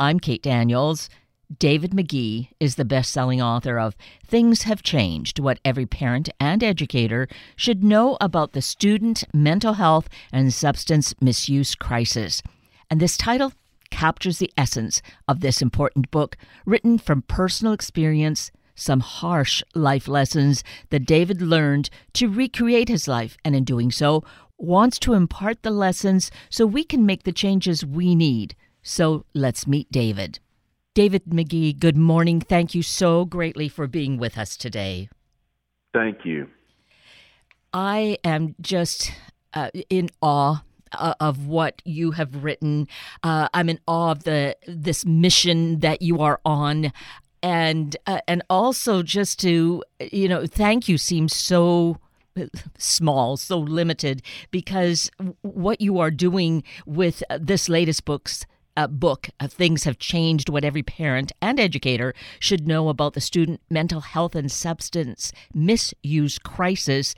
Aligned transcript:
I'm 0.00 0.20
Kate 0.20 0.44
Daniels. 0.44 1.10
David 1.58 1.92
Magee 1.92 2.50
is 2.60 2.76
the 2.76 2.84
best 2.84 3.12
selling 3.12 3.42
author 3.42 3.80
of 3.80 3.96
Things 4.24 4.62
Have 4.62 4.80
Changed 4.80 5.40
What 5.40 5.58
Every 5.64 5.86
Parent 5.86 6.28
and 6.38 6.62
Educator 6.62 7.26
Should 7.56 7.82
Know 7.82 8.16
About 8.20 8.52
the 8.52 8.62
Student 8.62 9.24
Mental 9.34 9.72
Health 9.72 10.08
and 10.30 10.54
Substance 10.54 11.16
Misuse 11.20 11.74
Crisis. 11.74 12.44
And 12.88 13.00
this 13.00 13.16
title 13.16 13.52
captures 13.90 14.38
the 14.38 14.52
essence 14.56 15.02
of 15.26 15.40
this 15.40 15.60
important 15.60 16.12
book, 16.12 16.36
written 16.64 16.98
from 16.98 17.22
personal 17.22 17.72
experience, 17.72 18.52
some 18.76 19.00
harsh 19.00 19.64
life 19.74 20.06
lessons 20.06 20.62
that 20.90 21.06
David 21.06 21.42
learned 21.42 21.90
to 22.12 22.28
recreate 22.28 22.88
his 22.88 23.08
life, 23.08 23.36
and 23.44 23.56
in 23.56 23.64
doing 23.64 23.90
so, 23.90 24.22
wants 24.58 25.00
to 25.00 25.14
impart 25.14 25.64
the 25.64 25.72
lessons 25.72 26.30
so 26.50 26.64
we 26.66 26.84
can 26.84 27.04
make 27.04 27.24
the 27.24 27.32
changes 27.32 27.84
we 27.84 28.14
need. 28.14 28.54
So 28.88 29.26
let's 29.34 29.66
meet 29.66 29.92
David. 29.92 30.38
David 30.94 31.30
Magee, 31.30 31.74
good 31.74 31.98
morning. 31.98 32.40
Thank 32.40 32.74
you 32.74 32.82
so 32.82 33.26
greatly 33.26 33.68
for 33.68 33.86
being 33.86 34.16
with 34.16 34.38
us 34.38 34.56
today. 34.56 35.10
Thank 35.92 36.24
you. 36.24 36.48
I 37.74 38.16
am 38.24 38.54
just 38.62 39.12
uh, 39.52 39.68
in 39.90 40.08
awe 40.22 40.62
uh, 40.92 41.12
of 41.20 41.46
what 41.46 41.82
you 41.84 42.12
have 42.12 42.42
written. 42.42 42.88
Uh, 43.22 43.50
I'm 43.52 43.68
in 43.68 43.78
awe 43.86 44.12
of 44.12 44.24
the 44.24 44.56
this 44.66 45.04
mission 45.04 45.80
that 45.80 46.00
you 46.00 46.22
are 46.22 46.40
on, 46.46 46.90
and 47.42 47.94
uh, 48.06 48.20
and 48.26 48.42
also 48.48 49.02
just 49.02 49.38
to 49.40 49.84
you 50.00 50.28
know 50.30 50.46
thank 50.46 50.88
you 50.88 50.96
seems 50.96 51.36
so 51.36 51.98
small, 52.78 53.36
so 53.36 53.58
limited 53.58 54.22
because 54.50 55.10
what 55.42 55.82
you 55.82 55.98
are 55.98 56.10
doing 56.10 56.64
with 56.86 57.22
this 57.38 57.68
latest 57.68 58.06
books 58.06 58.46
uh, 58.78 58.86
book, 58.86 59.28
uh, 59.40 59.48
Things 59.48 59.82
Have 59.84 59.98
Changed 59.98 60.48
What 60.48 60.64
Every 60.64 60.84
Parent 60.84 61.32
and 61.42 61.58
Educator 61.58 62.14
Should 62.38 62.68
Know 62.68 62.88
About 62.88 63.14
the 63.14 63.20
Student 63.20 63.60
Mental 63.68 64.00
Health 64.00 64.36
and 64.36 64.50
Substance 64.50 65.32
Misuse 65.52 66.38
Crisis, 66.38 67.16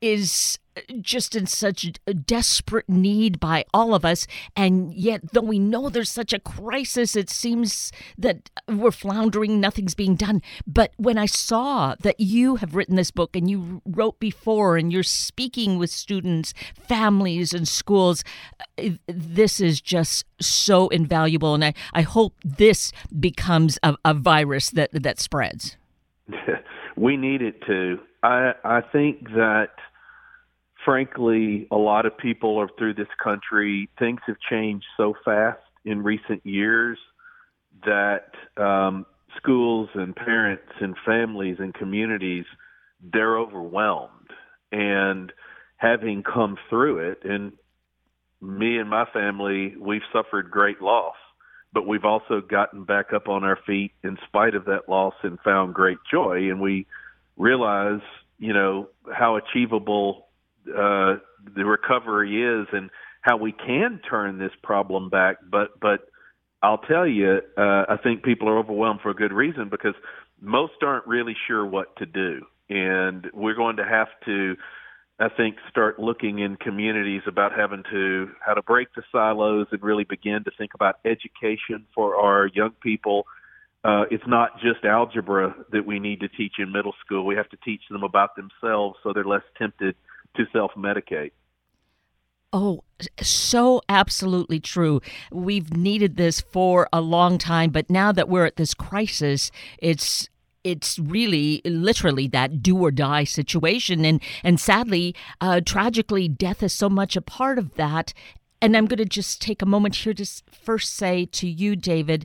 is 0.00 0.58
just 1.00 1.36
in 1.36 1.46
such 1.46 1.92
desperate 2.26 2.88
need 2.88 3.40
by 3.40 3.64
all 3.72 3.94
of 3.94 4.04
us. 4.04 4.26
And 4.56 4.92
yet, 4.94 5.32
though 5.32 5.40
we 5.40 5.58
know 5.58 5.88
there's 5.88 6.10
such 6.10 6.32
a 6.32 6.38
crisis, 6.38 7.16
it 7.16 7.30
seems 7.30 7.92
that 8.18 8.50
we're 8.68 8.90
floundering, 8.90 9.60
nothing's 9.60 9.94
being 9.94 10.16
done. 10.16 10.42
But 10.66 10.92
when 10.96 11.18
I 11.18 11.26
saw 11.26 11.94
that 12.00 12.18
you 12.18 12.56
have 12.56 12.74
written 12.74 12.96
this 12.96 13.10
book 13.10 13.36
and 13.36 13.48
you 13.48 13.82
wrote 13.86 14.18
before 14.18 14.76
and 14.76 14.92
you're 14.92 15.02
speaking 15.02 15.78
with 15.78 15.90
students, 15.90 16.54
families, 16.88 17.52
and 17.52 17.68
schools, 17.68 18.24
uh, 18.78 18.90
this 19.06 19.60
is 19.60 19.80
just 19.80 20.24
so 20.40 20.88
invaluable. 20.88 21.54
And 21.54 21.64
I, 21.64 21.74
I 21.92 22.02
hope 22.02 22.34
this 22.44 22.92
becomes 23.18 23.78
a, 23.82 23.96
a 24.04 24.14
virus 24.14 24.70
that, 24.70 24.90
that 24.92 25.20
spreads. 25.20 25.76
we 26.96 27.16
need 27.16 27.42
it 27.42 27.60
to. 27.66 27.98
I, 28.22 28.52
I 28.64 28.80
think 28.80 29.28
that 29.30 29.70
frankly, 30.84 31.66
a 31.70 31.76
lot 31.76 32.06
of 32.06 32.16
people 32.16 32.58
are 32.58 32.68
through 32.78 32.94
this 32.94 33.08
country. 33.22 33.88
Things 33.98 34.20
have 34.26 34.36
changed 34.50 34.86
so 34.96 35.14
fast 35.24 35.60
in 35.84 36.02
recent 36.02 36.44
years 36.44 36.98
that 37.84 38.30
um, 38.56 39.06
schools 39.36 39.88
and 39.94 40.14
parents 40.14 40.72
and 40.80 40.94
families 41.04 41.56
and 41.58 41.74
communities 41.74 42.44
they're 43.12 43.38
overwhelmed. 43.38 44.30
And 44.72 45.32
having 45.76 46.22
come 46.22 46.56
through 46.70 47.10
it, 47.10 47.18
and 47.24 47.52
me 48.40 48.78
and 48.78 48.88
my 48.88 49.04
family, 49.12 49.74
we've 49.78 50.02
suffered 50.12 50.50
great 50.50 50.80
loss, 50.80 51.16
but 51.72 51.86
we've 51.86 52.04
also 52.04 52.40
gotten 52.40 52.84
back 52.84 53.12
up 53.12 53.28
on 53.28 53.44
our 53.44 53.58
feet 53.66 53.92
in 54.02 54.16
spite 54.26 54.54
of 54.54 54.64
that 54.66 54.88
loss 54.88 55.14
and 55.22 55.38
found 55.40 55.74
great 55.74 55.98
joy. 56.10 56.50
And 56.50 56.60
we 56.60 56.86
realize, 57.36 58.00
you 58.38 58.52
know, 58.52 58.88
how 59.12 59.36
achievable 59.36 60.28
uh, 60.68 61.16
the 61.54 61.64
recovery 61.64 62.42
is 62.42 62.66
and 62.72 62.90
how 63.20 63.36
we 63.36 63.52
can 63.52 64.00
turn 64.08 64.38
this 64.38 64.52
problem 64.62 65.08
back. 65.08 65.36
But 65.50 65.80
but 65.80 66.00
I'll 66.62 66.78
tell 66.78 67.06
you, 67.06 67.40
uh, 67.56 67.84
I 67.88 67.96
think 68.02 68.22
people 68.22 68.48
are 68.48 68.58
overwhelmed 68.58 69.00
for 69.02 69.10
a 69.10 69.14
good 69.14 69.32
reason 69.32 69.68
because 69.70 69.94
most 70.40 70.74
aren't 70.82 71.06
really 71.06 71.36
sure 71.46 71.64
what 71.64 71.96
to 71.96 72.06
do, 72.06 72.42
and 72.68 73.26
we're 73.32 73.54
going 73.54 73.76
to 73.76 73.84
have 73.84 74.08
to. 74.26 74.56
I 75.20 75.28
think 75.28 75.56
start 75.70 76.00
looking 76.00 76.40
in 76.40 76.56
communities 76.56 77.22
about 77.28 77.52
having 77.56 77.84
to 77.92 78.30
how 78.44 78.54
to 78.54 78.62
break 78.62 78.88
the 78.96 79.02
silos 79.12 79.68
and 79.70 79.80
really 79.80 80.02
begin 80.02 80.42
to 80.44 80.50
think 80.58 80.72
about 80.74 80.96
education 81.04 81.86
for 81.94 82.16
our 82.16 82.48
young 82.52 82.72
people. 82.82 83.26
Uh, 83.84 84.04
it's 84.10 84.26
not 84.26 84.58
just 84.60 84.84
algebra 84.84 85.54
that 85.70 85.86
we 85.86 86.00
need 86.00 86.18
to 86.20 86.28
teach 86.28 86.54
in 86.58 86.72
middle 86.72 86.94
school. 87.04 87.24
We 87.26 87.36
have 87.36 87.48
to 87.50 87.56
teach 87.64 87.82
them 87.90 88.02
about 88.02 88.30
themselves 88.34 88.96
so 89.02 89.12
they're 89.12 89.24
less 89.24 89.42
tempted 89.56 89.94
to 90.36 90.44
self 90.52 90.72
medicate. 90.76 91.32
Oh, 92.52 92.84
so 93.20 93.82
absolutely 93.88 94.60
true. 94.60 95.00
We've 95.32 95.76
needed 95.76 96.16
this 96.16 96.40
for 96.40 96.88
a 96.92 97.00
long 97.00 97.36
time, 97.36 97.70
but 97.70 97.90
now 97.90 98.12
that 98.12 98.28
we're 98.28 98.44
at 98.44 98.54
this 98.54 98.74
crisis, 98.74 99.50
it's 99.78 100.28
it's 100.62 100.98
really 100.98 101.60
literally 101.64 102.26
that 102.28 102.62
do 102.62 102.78
or 102.78 102.90
die 102.90 103.24
situation 103.24 104.04
and 104.04 104.22
and 104.42 104.58
sadly 104.58 105.14
uh, 105.40 105.60
tragically 105.64 106.26
death 106.26 106.62
is 106.62 106.72
so 106.72 106.88
much 106.88 107.16
a 107.16 107.20
part 107.20 107.58
of 107.58 107.74
that 107.74 108.14
and 108.62 108.74
i'm 108.74 108.86
going 108.86 108.96
to 108.96 109.04
just 109.04 109.42
take 109.42 109.60
a 109.60 109.66
moment 109.66 109.94
here 109.94 110.14
to 110.14 110.24
first 110.50 110.94
say 110.94 111.26
to 111.26 111.46
you 111.46 111.76
david 111.76 112.24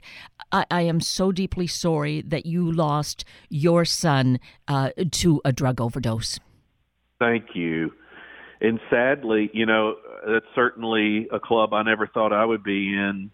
i, 0.53 0.65
I 0.71 0.81
am 0.83 1.01
so 1.01 1.33
deeply 1.33 1.67
sorry 1.67 2.21
that 2.21 2.45
you 2.45 2.71
lost 2.71 3.25
your 3.49 3.83
son 3.83 4.39
uh, 4.69 4.91
to 5.11 5.41
a 5.43 5.51
drug 5.51 5.81
overdose 5.81 6.39
thank 7.19 7.55
you 7.55 7.91
and 8.61 8.79
sadly, 8.89 9.49
you 9.53 9.65
know, 9.65 9.95
that's 10.27 10.45
certainly 10.53 11.27
a 11.31 11.39
club 11.39 11.73
I 11.73 11.83
never 11.83 12.07
thought 12.07 12.33
I 12.33 12.43
would 12.43 12.63
be 12.63 12.89
in, 12.89 13.31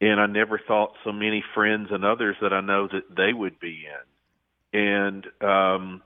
and 0.00 0.20
I 0.20 0.26
never 0.26 0.60
thought 0.66 0.92
so 1.04 1.12
many 1.12 1.42
friends 1.54 1.88
and 1.90 2.04
others 2.04 2.36
that 2.40 2.52
I 2.52 2.60
know 2.60 2.86
that 2.86 3.14
they 3.16 3.32
would 3.32 3.58
be 3.58 3.84
in. 4.72 4.80
And 4.80 5.26
um 5.40 6.02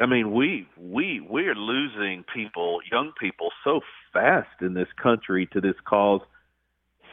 I 0.00 0.06
mean, 0.06 0.32
we 0.32 0.66
we 0.78 1.20
we're 1.20 1.54
losing 1.54 2.24
people, 2.34 2.80
young 2.90 3.12
people, 3.20 3.50
so 3.62 3.80
fast 4.12 4.62
in 4.62 4.74
this 4.74 4.88
country 5.00 5.46
to 5.52 5.60
this 5.60 5.76
cause. 5.86 6.22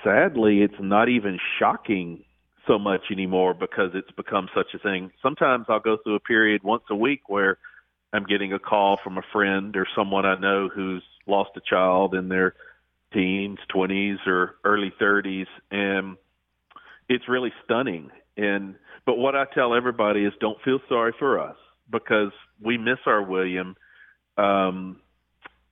Sadly, 0.04 0.62
it's 0.62 0.80
not 0.80 1.10
even 1.10 1.38
shocking 1.60 2.24
so 2.66 2.80
much 2.80 3.02
anymore 3.12 3.54
because 3.54 3.92
it's 3.94 4.12
become 4.12 4.48
such 4.56 4.68
a 4.74 4.80
thing. 4.80 5.12
Sometimes 5.22 5.66
I'll 5.70 5.80
go 5.82 5.98
through 6.02 6.16
a 6.16 6.20
period 6.20 6.64
once 6.64 6.84
a 6.90 6.96
week 6.96 7.28
where 7.28 7.58
I'm 8.18 8.26
getting 8.26 8.52
a 8.52 8.58
call 8.58 8.98
from 9.04 9.20
a 9.20 9.22
friend 9.32 9.78
or 9.78 9.86
someone 9.96 10.26
I 10.26 10.40
know 10.40 10.70
who's 10.70 11.04
lost 11.28 11.52
a 11.56 11.62
child 11.62 12.16
in 12.16 12.30
their 12.30 12.56
teens, 13.14 13.60
20s, 13.72 14.26
or 14.26 14.56
early 14.64 14.92
30s, 15.00 15.46
and 15.70 16.18
it's 17.08 17.30
really 17.30 17.54
stunning. 17.64 18.10
And 18.36 18.74
but 19.06 19.20
what 19.20 19.36
I 19.36 19.46
tell 19.54 19.76
everybody 19.76 20.26
is, 20.26 20.34
don't 20.40 20.60
feel 20.64 20.80
sorry 20.90 21.14
for 21.20 21.40
us 21.40 21.58
because 21.92 22.32
we 22.60 22.80
miss 22.80 22.98
our 23.06 23.22
William. 23.22 23.76
Um, 24.36 25.00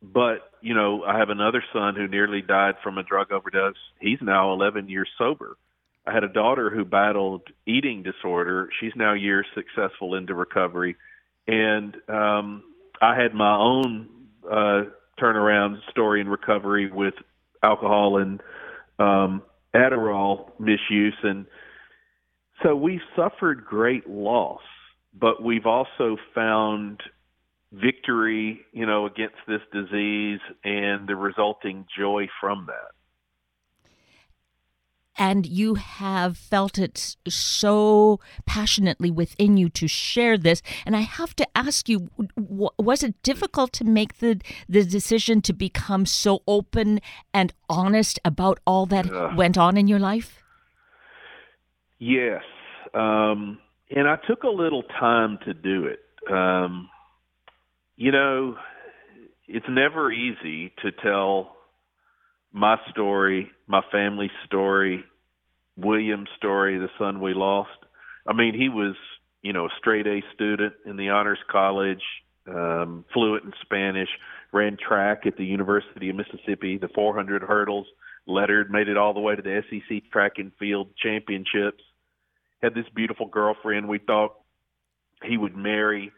but 0.04 0.52
you 0.62 0.76
know, 0.76 1.04
I 1.04 1.18
have 1.18 1.32
another 1.32 1.64
son 1.74 1.96
who 1.96 2.08
nearly 2.08 2.44
died 2.44 2.76
from 2.84 3.00
a 3.00 3.04
drug 3.04 3.32
overdose. 3.32 3.74
He's 4.00 4.20
now 4.22 4.54
11 4.54 4.88
years 4.88 5.10
sober. 5.18 5.58
I 6.06 6.14
had 6.14 6.24
a 6.24 6.30
daughter 6.30 6.70
who 6.70 6.86
battled 6.86 7.42
eating 7.66 8.04
disorder. 8.04 8.70
She's 8.80 8.94
now 8.96 9.14
years 9.14 9.48
successful 9.56 10.14
into 10.14 10.36
recovery 10.36 10.96
and 11.48 11.96
um, 12.08 12.64
I 13.02 13.16
had 13.16 13.34
my 13.34 13.56
own 13.56 14.10
uh, 14.50 14.84
turnaround 15.20 15.78
story 15.92 16.22
in 16.22 16.30
recovery 16.30 16.92
with 16.92 17.14
alcohol 17.64 18.18
and 18.18 18.42
um, 19.00 19.42
Adderall 19.76 20.52
misuse, 20.60 21.18
and 21.24 21.46
so 22.64 22.76
we 22.76 23.02
suffered 23.16 23.66
great 23.66 24.10
loss, 24.10 24.62
but 25.14 25.44
we've 25.44 25.66
also 25.66 26.18
found 26.34 27.02
victory, 27.74 28.62
you 28.72 28.86
know, 28.86 29.06
against 29.06 29.36
this 29.48 29.62
disease 29.74 30.40
and 30.64 31.08
the 31.08 31.16
resulting 31.16 31.86
joy 31.98 32.28
from 32.40 32.68
that 32.68 32.96
and 35.18 35.46
you 35.46 35.76
have 35.76 36.38
felt 36.38 36.78
it 36.78 37.16
so 37.28 38.20
passionately 38.46 39.10
within 39.10 39.58
you 39.58 39.70
to 39.70 39.88
share 39.88 40.38
this. 40.38 40.62
And 40.86 40.96
i 40.96 41.02
have 41.02 41.36
to 41.38 41.48
ask 41.56 41.90
you 41.90 42.10
was 42.38 43.04
it 43.04 43.22
difficult 43.24 43.72
to 43.74 43.84
make 43.84 44.20
the 44.20 44.42
the 44.68 44.84
decision 44.84 45.42
to 45.42 45.54
become 45.54 46.06
so 46.06 46.42
open 46.48 47.00
and 47.34 47.54
honest 47.70 48.20
about 48.26 48.60
all 48.66 48.86
that 48.88 49.12
uh, 49.12 49.32
went 49.36 49.58
on 49.58 49.78
in 49.78 49.88
your 49.88 50.00
life? 50.00 50.44
Yes. 52.00 52.44
Um, 52.94 53.60
and 53.90 54.08
i 54.08 54.18
took 54.28 54.44
a 54.44 54.50
little 54.50 54.84
time 54.84 55.38
to 55.46 55.54
do 55.54 55.86
it. 55.86 56.00
Um, 56.32 56.90
you 57.96 58.12
know 58.12 58.56
it's 59.48 59.66
never 59.70 60.12
easy 60.12 60.74
to 60.82 60.92
tell 60.92 61.56
my 62.56 62.78
story, 62.90 63.52
my 63.68 63.82
family's 63.92 64.32
story, 64.46 65.04
William's 65.76 66.30
story, 66.38 66.78
the 66.78 66.88
son 66.98 67.20
we 67.20 67.34
lost. 67.34 67.70
I 68.26 68.32
mean, 68.32 68.54
he 68.54 68.70
was, 68.70 68.96
you 69.42 69.52
know, 69.52 69.66
a 69.66 69.70
straight 69.78 70.08
A 70.08 70.24
student 70.34 70.74
in 70.86 70.96
the 70.96 71.10
honors 71.10 71.38
college, 71.52 72.02
um, 72.48 73.04
fluent 73.14 73.44
in 73.44 73.52
Spanish, 73.62 74.08
ran 74.54 74.78
track 74.78 75.26
at 75.26 75.36
the 75.36 75.44
University 75.44 76.10
of 76.10 76.16
Mississippi, 76.16 76.78
the 76.78 76.88
400 76.88 77.42
hurdles, 77.42 77.88
lettered, 78.26 78.72
made 78.72 78.88
it 78.88 78.96
all 78.96 79.14
the 79.14 79.20
way 79.20 79.36
to 79.36 79.42
the 79.42 79.62
SEC 79.70 80.10
track 80.10 80.34
and 80.38 80.54
field 80.58 80.88
championships. 80.96 81.84
Had 82.64 82.74
this 82.74 82.86
beautiful 82.96 83.28
girlfriend 83.28 83.90
we 83.90 84.00
thought 84.00 84.34
he 85.26 85.36
would 85.36 85.58
marry. 85.58 86.10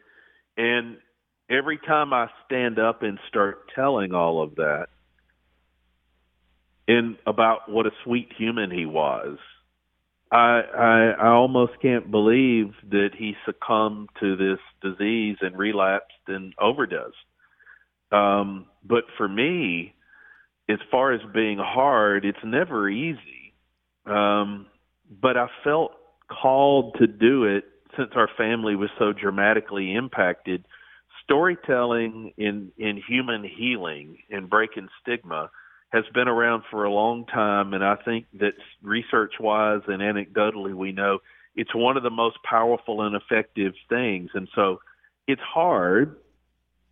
And 0.56 0.98
every 1.50 1.78
time 1.78 2.12
I 2.12 2.28
stand 2.46 2.78
up 2.78 3.02
and 3.02 3.18
start 3.28 3.72
telling 3.74 4.14
all 4.14 4.40
of 4.40 4.54
that, 4.54 4.86
in 6.88 7.18
about 7.26 7.70
what 7.70 7.86
a 7.86 7.90
sweet 8.02 8.32
human 8.36 8.70
he 8.70 8.86
was, 8.86 9.38
I, 10.32 10.62
I 10.76 11.14
I 11.20 11.28
almost 11.28 11.72
can't 11.80 12.10
believe 12.10 12.72
that 12.90 13.10
he 13.16 13.34
succumbed 13.46 14.08
to 14.20 14.36
this 14.36 14.58
disease 14.82 15.36
and 15.40 15.56
relapsed 15.56 16.26
and 16.26 16.54
overdosed. 16.60 17.16
Um, 18.10 18.66
but 18.84 19.04
for 19.16 19.28
me, 19.28 19.94
as 20.68 20.78
far 20.90 21.12
as 21.12 21.20
being 21.32 21.58
hard, 21.58 22.24
it's 22.24 22.38
never 22.44 22.88
easy. 22.88 23.52
Um, 24.06 24.66
but 25.20 25.36
I 25.36 25.48
felt 25.62 25.92
called 26.30 26.96
to 26.98 27.06
do 27.06 27.44
it 27.44 27.64
since 27.96 28.10
our 28.16 28.28
family 28.36 28.76
was 28.76 28.90
so 28.98 29.12
dramatically 29.12 29.94
impacted. 29.94 30.66
Storytelling 31.24 32.32
in 32.38 32.72
in 32.78 33.02
human 33.06 33.44
healing 33.44 34.18
and 34.30 34.48
breaking 34.48 34.88
stigma 35.02 35.50
has 35.90 36.04
been 36.12 36.28
around 36.28 36.64
for 36.70 36.84
a 36.84 36.92
long 36.92 37.24
time, 37.26 37.72
and 37.72 37.82
I 37.82 37.96
think 37.96 38.26
that 38.40 38.54
research 38.82 39.34
wise 39.40 39.80
and 39.86 40.02
anecdotally, 40.02 40.74
we 40.74 40.92
know 40.92 41.20
it's 41.56 41.74
one 41.74 41.96
of 41.96 42.02
the 42.02 42.10
most 42.10 42.36
powerful 42.48 43.02
and 43.02 43.16
effective 43.16 43.72
things. 43.88 44.30
And 44.34 44.48
so 44.54 44.80
it's 45.26 45.40
hard. 45.42 46.16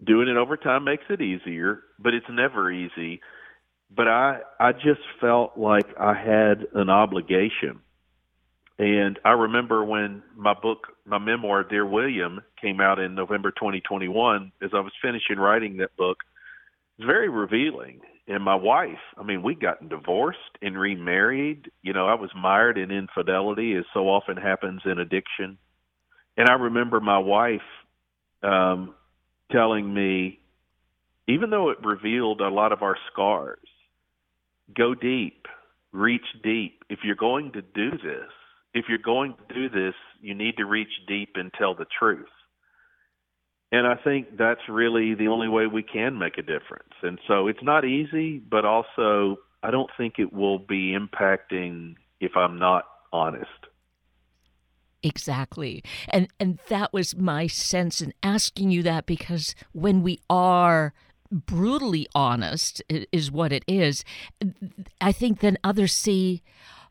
Doing 0.05 0.29
it 0.29 0.37
over 0.37 0.57
time 0.57 0.85
makes 0.85 1.05
it 1.09 1.21
easier, 1.21 1.83
but 1.99 2.15
it's 2.15 2.27
never 2.31 2.71
easy. 2.71 3.21
But 3.95 4.09
I, 4.09 4.41
I 4.59 4.73
just 4.73 5.01
felt 5.21 5.57
like 5.57 5.87
I 5.99 6.15
had 6.15 6.67
an 6.75 6.91
obligation. 6.91 7.81
And 8.79 9.19
I 9.25 9.31
remember 9.31 9.85
when 9.85 10.23
my 10.35 10.53
book, 10.53 10.89
my 11.07 11.19
memoir, 11.19 11.63
Dear 11.63 11.87
William, 11.87 12.41
came 12.61 12.81
out 12.81 12.99
in 12.99 13.15
November 13.15 13.51
2021, 13.53 14.53
as 14.63 14.71
I 14.75 14.81
was 14.81 14.93
finishing 15.01 15.39
writing 15.39 15.79
that 15.79 15.97
book, 15.97 16.19
it 16.99 17.03
was 17.03 17.07
very 17.07 17.29
revealing 17.29 18.01
and 18.29 18.43
my 18.43 18.57
wife, 18.57 18.99
I 19.17 19.23
mean, 19.23 19.43
we 19.43 19.55
gotten 19.55 19.89
divorced 19.89 20.59
and 20.61 20.79
remarried. 20.79 21.71
You 21.83 21.93
know, 21.93 22.07
I 22.07 22.15
was 22.15 22.31
mired 22.37 22.77
in 22.77 22.91
infidelity, 22.91 23.75
as 23.77 23.85
so 23.95 24.09
often 24.09 24.37
happens 24.37 24.83
in 24.85 24.99
addiction. 24.99 25.59
And 26.37 26.49
I 26.49 26.55
remember 26.55 27.01
my 27.01 27.19
wife 27.19 27.61
um, 28.43 28.95
telling 29.53 29.93
me, 29.93 30.41
even 31.29 31.51
though 31.51 31.71
it 31.71 31.79
revealed 31.85 32.41
a 32.41 32.49
lot 32.49 32.73
of 32.73 32.83
our 32.83 32.97
scars, 33.13 33.59
go 34.77 34.95
deep, 34.95 35.47
reach 35.93 36.27
deep. 36.43 36.85
If 36.89 37.01
you're 37.05 37.15
going 37.15 37.53
to 37.53 37.63
do 37.63 37.91
this, 37.93 38.31
if 38.75 38.87
you're 38.89 38.99
going 38.99 39.35
to 39.35 39.55
do 39.55 39.69
this, 39.69 39.95
you 40.21 40.35
need 40.35 40.57
to 40.57 40.65
reach 40.67 40.93
deep 41.09 41.31
and 41.37 41.53
tell 41.53 41.75
the 41.75 41.87
truth. 41.99 42.27
And 43.77 43.87
I 43.87 43.95
think 43.95 44.39
that's 44.39 44.71
really 44.71 45.15
the 45.15 45.29
only 45.29 45.49
way 45.49 45.67
we 45.67 45.83
can 45.83 46.19
make 46.19 46.39
a 46.39 46.43
difference. 46.43 46.95
And 47.03 47.19
so 47.29 47.47
it's 47.47 47.63
not 47.63 47.85
easy, 47.85 48.39
but 48.39 48.65
also 48.65 49.37
I 49.63 49.71
don't 49.71 49.91
think 49.99 50.15
it 50.19 50.33
will 50.33 50.59
be 50.59 50.97
impacting 50.97 51.97
if 52.19 52.39
I'm 52.39 52.59
not 52.59 52.85
honest. 53.13 53.51
Exactly. 55.03 55.85
And 56.09 56.29
and 56.41 56.59
that 56.69 56.95
was 56.95 57.15
my 57.17 57.49
sense 57.49 58.01
in 58.01 58.15
asking 58.23 58.71
you 58.71 58.83
that 58.85 59.05
because 59.05 59.55
when 59.73 60.03
we 60.03 60.21
are 60.31 60.95
brutally 61.31 62.07
honest 62.15 62.83
is 62.89 63.31
what 63.31 63.53
it 63.53 63.65
is, 63.69 64.05
I 65.03 65.13
think 65.13 65.41
then 65.41 65.59
others 65.63 65.93
see 65.93 66.43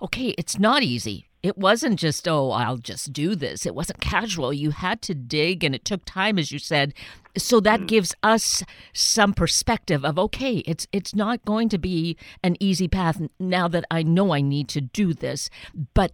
okay, 0.03 0.35
it's 0.37 0.59
not 0.59 0.83
easy. 0.83 1.29
It 1.45 1.59
wasn't 1.59 1.99
just, 1.99 2.27
oh, 2.27 2.49
I'll 2.49 2.77
just 2.77 3.13
do 3.13 3.35
this. 3.35 3.67
It 3.67 3.75
wasn't 3.75 4.01
casual. 4.01 4.51
You 4.51 4.71
had 4.71 5.03
to 5.03 5.13
dig 5.13 5.63
and 5.63 5.75
it 5.75 5.85
took 5.85 6.03
time, 6.03 6.39
as 6.39 6.51
you 6.51 6.57
said. 6.57 6.91
So 7.37 7.59
that 7.59 7.81
mm. 7.81 7.87
gives 7.87 8.15
us 8.23 8.63
some 8.93 9.31
perspective 9.31 10.03
of, 10.03 10.17
okay, 10.17 10.63
it's 10.65 10.87
it's 10.91 11.13
not 11.13 11.45
going 11.45 11.69
to 11.69 11.77
be 11.77 12.17
an 12.43 12.57
easy 12.59 12.87
path 12.87 13.21
now 13.39 13.67
that 13.67 13.85
I 13.91 14.01
know 14.01 14.33
I 14.33 14.41
need 14.41 14.67
to 14.69 14.81
do 14.81 15.13
this. 15.13 15.51
But 15.93 16.13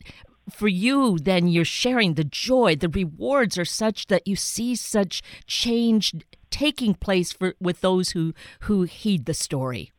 for 0.50 0.68
you, 0.68 1.18
then 1.18 1.48
you're 1.48 1.64
sharing 1.64 2.16
the 2.16 2.26
joy. 2.26 2.76
The 2.76 2.90
rewards 2.90 3.58
are 3.58 3.64
such 3.64 4.08
that 4.08 4.28
you 4.28 4.36
see 4.36 4.76
such 4.76 5.22
change 5.48 6.14
taking 6.50 6.94
place 6.94 7.32
for 7.32 7.54
with 7.62 7.80
those 7.80 8.10
who 8.10 8.34
who 8.62 8.84
heed 8.84 9.28
the 9.28 9.34
story. 9.34 9.94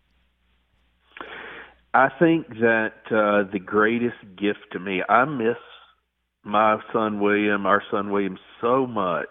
I 1.94 2.08
think 2.18 2.48
that 2.60 2.94
uh, 3.10 3.50
the 3.52 3.58
greatest 3.58 4.16
gift 4.36 4.72
to 4.72 4.78
me, 4.78 5.02
I 5.06 5.24
miss 5.26 5.58
my 6.42 6.78
son 6.92 7.20
William, 7.20 7.66
our 7.66 7.82
son 7.90 8.10
William, 8.10 8.38
so 8.60 8.86
much, 8.86 9.28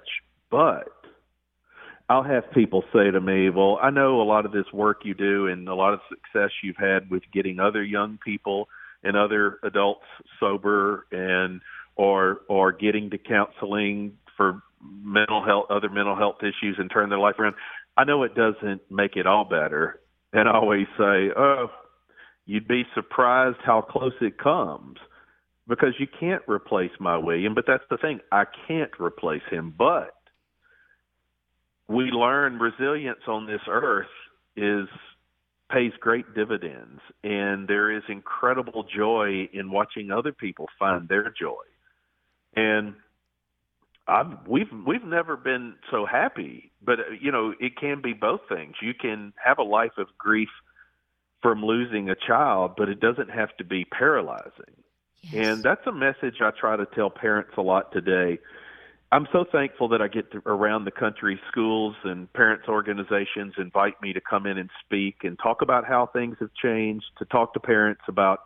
but 0.52 0.90
I'll 2.08 2.24
have 2.24 2.52
people 2.52 2.84
say 2.94 3.10
to 3.10 3.19
me, 3.19 3.50
"Well, 3.50 3.80
I 3.81 3.90
know 3.90 4.22
a 4.22 4.24
lot 4.24 4.46
of 4.46 4.52
this 4.52 4.72
work 4.74 5.06
you 5.06 5.13
do 5.13 5.48
and 5.48 5.68
a 5.68 5.74
lot 5.74 5.94
of 5.94 6.02
success 6.10 6.52
you've 6.62 6.78
had 6.78 7.10
with 7.10 7.24
getting 7.34 7.60
other 7.60 7.84
young 7.84 8.19
people 8.24 8.68
and 9.04 9.18
other 9.18 9.58
adults 9.63 10.06
sober 10.40 11.08
and 11.12 11.62
or 11.96 12.42
or 12.48 12.74
getting 12.74 13.10
to 13.10 13.18
counseling 13.18 14.18
for 14.38 14.62
mental 15.04 15.44
health 15.44 15.66
other 15.69 15.90
mental 15.90 16.16
health 16.16 16.38
issues 16.42 16.75
and 16.78 16.92
turn 16.92 17.10
their 17.10 17.19
life 17.19 17.40
around. 17.40 17.56
I 17.98 18.04
know 18.04 18.24
it 18.24 18.36
doesn't 18.36 18.81
make 18.92 19.16
it 19.16 19.25
all 19.25 19.46
better." 19.46 20.00
And 20.34 20.48
I 20.48 20.54
always 20.54 20.88
say, 20.98 21.31
"Oh, 21.36 21.72
you'd 22.46 22.68
be 22.68 22.84
surprised 22.94 23.58
how 23.64 23.82
close 23.82 24.14
it 24.22 24.38
comes 24.38 24.98
because 25.68 25.94
you 26.00 26.08
can't 26.20 26.42
replace 26.48 26.92
my 27.00 27.18
William. 27.18 27.54
But 27.54 27.66
that's 27.68 27.84
the 27.90 27.98
thing, 27.98 28.20
I 28.32 28.46
can't 28.68 28.92
replace 29.00 29.44
him. 29.50 29.74
But 29.78 30.14
we 31.88 32.06
learn 32.06 32.60
resilience 32.60 33.22
on 33.28 33.48
this 33.48 33.62
earth 33.68 34.08
is 34.56 34.88
pays 35.72 35.94
great 36.00 36.34
dividends, 36.36 37.00
and 37.24 37.68
there 37.68 37.92
is 37.92 38.04
incredible 38.10 38.86
joy 38.94 39.48
in 39.54 39.72
watching 39.72 40.12
other 40.12 40.34
people 40.34 40.68
find 40.78 41.08
their 41.08 41.34
joy. 41.40 41.64
And 42.56 42.96
I've, 44.08 44.48
we've 44.48 44.68
we've 44.86 45.04
never 45.04 45.38
been 45.38 45.75
so 45.89 46.06
happy, 46.06 46.72
but 46.84 47.00
uh, 47.00 47.04
you 47.20 47.32
know 47.32 47.54
it 47.60 47.77
can 47.77 48.01
be 48.01 48.13
both 48.13 48.42
things. 48.50 48.75
You 48.82 48.94
can 48.94 49.34
have 49.44 49.60
a 49.60 49.63
life 49.63 49.98
of 49.98 50.08
grief 50.18 50.50
from 51.41 51.63
losing 51.63 52.10
a 52.10 52.15
child, 52.15 52.74
but 52.77 52.89
it 52.89 53.00
doesn't 53.00 53.29
have 53.29 53.55
to 53.57 53.63
be 53.63 53.86
paralyzing. 53.86 54.75
Yes. 55.24 55.48
And 55.48 55.63
that's 55.63 55.86
a 55.86 55.91
message 55.91 56.36
I 56.41 56.51
try 56.51 56.75
to 56.75 56.86
tell 56.95 57.10
parents 57.10 57.51
a 57.57 57.62
lot 57.62 57.91
today. 57.91 58.39
I'm 59.12 59.27
so 59.33 59.43
thankful 59.51 59.89
that 59.89 60.01
I 60.01 60.07
get 60.07 60.31
to, 60.31 60.41
around 60.45 60.86
the 60.86 60.91
country, 60.91 61.39
schools 61.51 61.95
and 62.05 62.31
parents 62.31 62.69
organizations 62.69 63.53
invite 63.57 64.01
me 64.01 64.13
to 64.13 64.21
come 64.21 64.45
in 64.45 64.57
and 64.57 64.69
speak 64.86 65.17
and 65.24 65.38
talk 65.38 65.62
about 65.62 65.86
how 65.86 66.05
things 66.13 66.38
have 66.39 66.53
changed, 66.53 67.05
to 67.19 67.25
talk 67.25 67.53
to 67.53 67.60
parents 67.60 68.01
about 68.07 68.39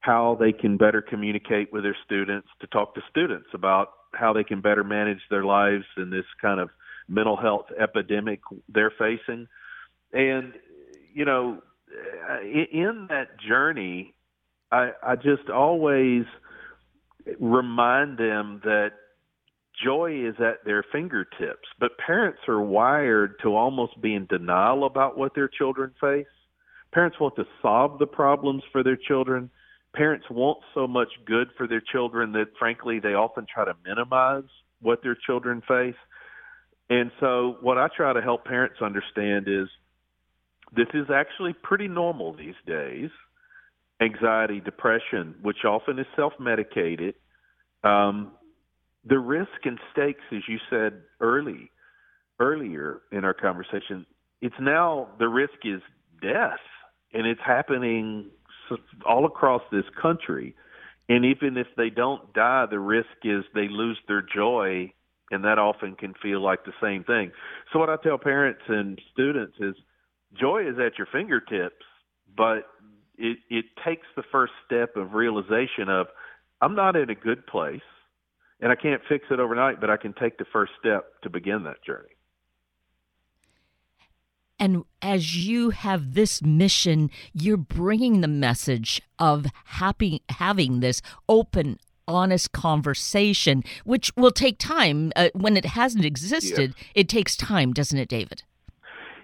how 0.00 0.36
they 0.38 0.52
can 0.52 0.76
better 0.76 1.02
communicate 1.02 1.72
with 1.72 1.82
their 1.82 1.96
students, 2.04 2.46
to 2.60 2.68
talk 2.68 2.94
to 2.94 3.00
students 3.10 3.48
about 3.52 3.88
how 4.14 4.32
they 4.32 4.44
can 4.44 4.60
better 4.60 4.84
manage 4.84 5.20
their 5.30 5.44
lives 5.44 5.84
in 5.96 6.10
this 6.10 6.24
kind 6.40 6.60
of 6.60 6.70
mental 7.08 7.36
health 7.36 7.66
epidemic 7.78 8.40
they're 8.68 8.92
facing. 8.96 9.48
And, 10.12 10.52
you 11.12 11.24
know, 11.24 11.60
Uh, 12.30 12.40
in 12.42 13.06
that 13.08 13.40
journey, 13.40 14.14
I, 14.70 14.90
I 15.02 15.16
just 15.16 15.48
always 15.52 16.24
remind 17.40 18.18
them 18.18 18.60
that 18.64 18.90
joy 19.82 20.26
is 20.26 20.34
at 20.40 20.64
their 20.64 20.84
fingertips, 20.92 21.68
but 21.78 21.96
parents 21.98 22.40
are 22.48 22.60
wired 22.60 23.38
to 23.42 23.54
almost 23.54 24.00
be 24.00 24.14
in 24.14 24.26
denial 24.26 24.84
about 24.84 25.16
what 25.16 25.34
their 25.34 25.48
children 25.48 25.94
face. 26.00 26.26
Parents 26.92 27.18
want 27.20 27.36
to 27.36 27.44
solve 27.62 27.98
the 27.98 28.06
problems 28.06 28.62
for 28.72 28.82
their 28.82 28.96
children. 28.96 29.50
Parents 29.94 30.26
want 30.30 30.58
so 30.74 30.86
much 30.86 31.08
good 31.26 31.48
for 31.56 31.66
their 31.66 31.82
children 31.92 32.32
that, 32.32 32.46
frankly, 32.58 32.98
they 32.98 33.14
often 33.14 33.46
try 33.52 33.64
to 33.64 33.74
minimize 33.84 34.48
what 34.80 35.02
their 35.02 35.16
children 35.26 35.62
face. 35.66 35.96
And 36.90 37.10
so, 37.20 37.58
what 37.60 37.78
I 37.78 37.88
try 37.94 38.12
to 38.12 38.22
help 38.22 38.44
parents 38.44 38.76
understand 38.80 39.46
is 39.48 39.68
this 40.74 40.88
is 40.94 41.06
actually 41.12 41.54
pretty 41.54 41.88
normal 41.88 42.34
these 42.34 42.54
days. 42.66 43.10
Anxiety, 44.00 44.60
depression, 44.60 45.34
which 45.42 45.64
often 45.64 45.98
is 45.98 46.06
self 46.14 46.32
medicated. 46.38 47.14
Um, 47.82 48.32
the 49.04 49.18
risk 49.18 49.64
and 49.64 49.78
stakes, 49.92 50.20
as 50.32 50.42
you 50.48 50.58
said 50.70 51.02
early, 51.20 51.70
earlier 52.38 53.00
in 53.10 53.24
our 53.24 53.34
conversation, 53.34 54.06
it's 54.40 54.54
now 54.60 55.08
the 55.18 55.28
risk 55.28 55.54
is 55.64 55.80
death, 56.22 56.60
and 57.12 57.26
it's 57.26 57.40
happening 57.44 58.30
all 59.06 59.24
across 59.24 59.62
this 59.72 59.84
country. 60.00 60.54
And 61.08 61.24
even 61.24 61.56
if 61.56 61.66
they 61.76 61.90
don't 61.90 62.32
die, 62.34 62.66
the 62.70 62.78
risk 62.78 63.08
is 63.24 63.44
they 63.54 63.68
lose 63.68 63.98
their 64.06 64.22
joy, 64.22 64.92
and 65.30 65.42
that 65.44 65.58
often 65.58 65.94
can 65.94 66.14
feel 66.22 66.40
like 66.40 66.64
the 66.64 66.72
same 66.80 67.02
thing. 67.02 67.32
So, 67.72 67.78
what 67.78 67.88
I 67.88 67.96
tell 67.96 68.18
parents 68.18 68.60
and 68.68 69.00
students 69.12 69.54
is 69.58 69.74
joy 70.34 70.68
is 70.68 70.78
at 70.78 70.98
your 70.98 71.06
fingertips, 71.10 71.84
but 72.36 72.66
it, 73.16 73.38
it 73.50 73.64
takes 73.84 74.06
the 74.16 74.22
first 74.30 74.52
step 74.66 74.96
of 74.96 75.14
realization 75.14 75.88
of 75.88 76.06
I'm 76.60 76.74
not 76.74 76.96
in 76.96 77.10
a 77.10 77.14
good 77.14 77.46
place, 77.46 77.80
and 78.60 78.72
I 78.72 78.74
can't 78.74 79.02
fix 79.08 79.26
it 79.30 79.40
overnight, 79.40 79.80
but 79.80 79.90
I 79.90 79.96
can 79.96 80.12
take 80.12 80.38
the 80.38 80.44
first 80.52 80.72
step 80.78 81.04
to 81.22 81.30
begin 81.30 81.64
that 81.64 81.82
journey. 81.84 82.08
And 84.60 84.84
as 85.00 85.46
you 85.46 85.70
have 85.70 86.14
this 86.14 86.42
mission, 86.42 87.10
you're 87.32 87.56
bringing 87.56 88.20
the 88.20 88.28
message 88.28 89.00
of 89.18 89.46
happy, 89.64 90.22
having 90.30 90.80
this 90.80 91.00
open, 91.28 91.78
honest 92.08 92.50
conversation, 92.50 93.62
which 93.84 94.10
will 94.16 94.32
take 94.32 94.58
time. 94.58 95.12
Uh, 95.14 95.28
when 95.32 95.56
it 95.56 95.64
hasn't 95.64 96.04
existed, 96.04 96.74
yes. 96.76 96.86
it 96.96 97.08
takes 97.08 97.36
time, 97.36 97.72
doesn't 97.72 97.98
it, 97.98 98.08
David? 98.08 98.42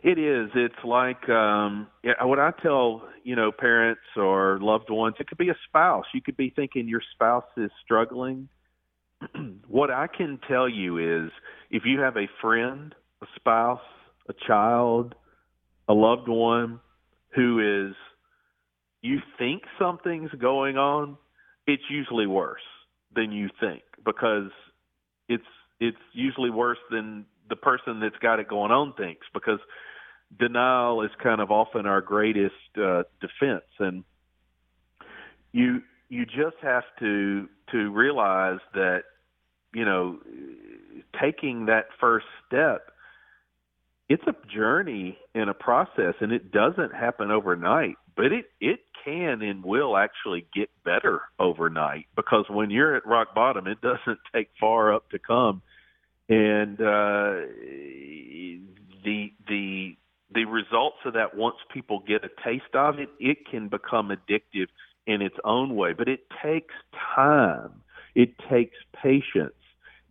It 0.05 0.19
is. 0.19 0.51
It's 0.55 0.85
like 0.85 1.31
um, 1.31 1.87
what 2.21 2.39
I 2.39 2.53
tell 2.63 3.09
you 3.23 3.35
know 3.35 3.51
parents 3.51 4.03
or 4.19 4.59
loved 4.61 4.91
ones. 4.91 5.17
It 5.19 5.27
could 5.27 5.39
be 5.39 5.49
a 5.49 5.57
spouse. 5.67 6.05
You 6.13 6.21
could 6.21 6.37
be 6.37 6.53
thinking 6.55 6.87
your 6.89 7.01
spouse 7.15 7.47
is 7.57 7.71
struggling. 7.83 8.51
what 9.67 9.91
I 9.91 10.07
can 10.15 10.39
tell 10.47 10.69
you 10.69 10.99
is, 11.25 11.31
if 11.71 11.85
you 11.87 12.01
have 12.01 12.19
a 12.19 12.29
friend, 12.43 12.95
a 13.23 13.27
spouse, 13.35 13.81
a 14.29 14.35
child, 14.47 15.15
a 15.89 15.95
loved 15.95 16.29
one 16.29 16.81
who 17.35 17.89
is 17.89 17.97
you 19.01 19.21
think 19.39 19.63
something's 19.79 20.31
going 20.33 20.77
on, 20.77 21.17
it's 21.67 21.83
usually 21.89 22.27
worse 22.27 22.61
than 23.17 23.33
you 23.33 23.49
think 23.59 23.83
because 24.05 24.51
it's 25.31 25.45
it's 25.81 25.97
usually 26.13 26.51
worse 26.51 26.79
than 26.91 27.25
the 27.49 27.57
person 27.57 28.01
that's 28.01 28.19
got 28.21 28.39
it 28.39 28.49
going 28.49 28.71
on 28.71 28.93
thinks 28.99 29.27
because 29.33 29.61
denial 30.39 31.03
is 31.03 31.11
kind 31.23 31.41
of 31.41 31.51
often 31.51 31.87
our 31.87 32.01
greatest 32.01 32.55
uh, 32.77 33.05
defense. 33.21 33.65
And 33.79 34.05
you 35.53 35.83
you 36.09 36.27
just 36.27 36.57
have 36.63 36.85
to 37.01 37.49
to 37.73 37.91
realize 37.91 38.61
that 38.75 39.05
you 39.75 39.85
know 39.85 40.19
taking 41.21 41.67
that 41.67 41.87
first 42.01 42.27
step 42.47 42.91
it's 44.09 44.23
a 44.27 44.35
journey 44.55 45.19
and 45.35 45.49
a 45.49 45.55
process 45.55 46.15
and 46.21 46.31
it 46.31 46.53
doesn't 46.53 46.95
happen 46.95 47.31
overnight 47.31 47.97
but 48.17 48.27
it 48.27 48.47
it 48.61 48.81
can 49.05 49.43
and 49.43 49.65
will 49.65 49.97
actually 49.97 50.47
get 50.55 50.71
better 50.85 51.23
overnight 51.39 52.07
because 52.17 52.45
when 52.49 52.71
you're 52.71 52.97
at 52.97 53.07
rock 53.07 53.35
bottom 53.35 53.67
it 53.67 53.81
doesn't 53.83 54.19
take 54.35 54.49
far 54.61 54.95
up 54.95 55.11
to 55.11 55.19
come. 55.19 55.63
And 56.29 56.81
uh 56.81 57.47
the 59.05 59.33
the 59.47 59.97
the 60.33 60.45
results 60.45 60.97
of 61.05 61.15
that 61.15 61.37
once 61.37 61.57
people 61.73 62.03
get 62.07 62.25
a 62.25 62.31
taste 62.45 62.75
of 62.75 62.99
it 62.99 63.09
it 63.19 63.39
can 63.51 63.69
become 63.69 64.11
addictive 64.11 64.67
in 65.07 65.21
its 65.21 65.37
own 65.45 65.75
way 65.75 65.93
but 65.93 66.09
it 66.09 66.21
takes 66.43 66.75
time 67.15 67.83
it 68.15 68.31
takes 68.51 68.77
patience 69.03 69.55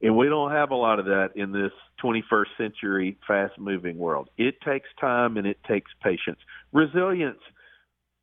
and 0.03 0.17
we 0.17 0.27
don't 0.27 0.51
have 0.51 0.71
a 0.71 0.75
lot 0.75 0.99
of 0.99 1.05
that 1.05 1.29
in 1.35 1.53
this 1.53 1.71
21st 2.03 2.57
century 2.57 3.17
fast 3.25 3.57
moving 3.57 3.97
world. 3.97 4.29
It 4.37 4.55
takes 4.61 4.89
time 4.99 5.37
and 5.37 5.47
it 5.47 5.57
takes 5.65 5.89
patience. 6.03 6.39
Resilience 6.73 7.39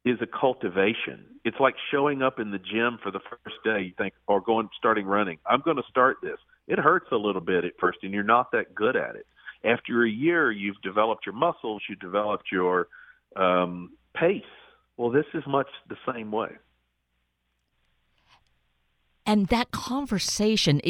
is 0.05 0.19
a 0.21 0.27
cultivation. 0.27 1.25
It's 1.43 1.59
like 1.59 1.75
showing 1.91 2.21
up 2.21 2.39
in 2.39 2.51
the 2.51 2.59
gym 2.59 2.99
for 3.03 3.11
the 3.11 3.21
first 3.31 3.57
day, 3.65 3.81
you 3.81 3.93
think, 3.97 4.13
or 4.29 4.43
going 4.43 4.69
starting 4.77 5.07
running. 5.07 5.39
I'm 5.47 5.63
going 5.63 5.79
to 5.79 5.83
start 5.89 6.19
this. 6.23 6.37
It 6.69 6.79
hurts 6.79 7.07
a 7.13 7.17
little 7.17 7.41
bit 7.41 7.65
at 7.65 7.73
first 7.81 8.01
and 8.03 8.13
you're 8.13 8.23
not 8.23 8.53
that 8.53 8.75
good 8.75 8.95
at 8.95 9.17
it. 9.17 9.27
After 9.65 10.05
a 10.05 10.11
year, 10.11 10.51
you've 10.51 10.81
developed 10.83 11.27
your 11.27 11.35
muscles, 11.35 11.83
you've 11.89 12.01
developed 12.01 12.47
your 12.51 12.89
um, 13.37 13.91
pace. 14.15 14.43
Well, 14.97 15.11
this 15.11 15.27
is 15.35 15.43
much 15.47 15.69
the 15.89 15.97
same 16.13 16.33
way. 16.33 16.51
And 19.27 19.47
that 19.49 19.71
conversation, 19.71 20.81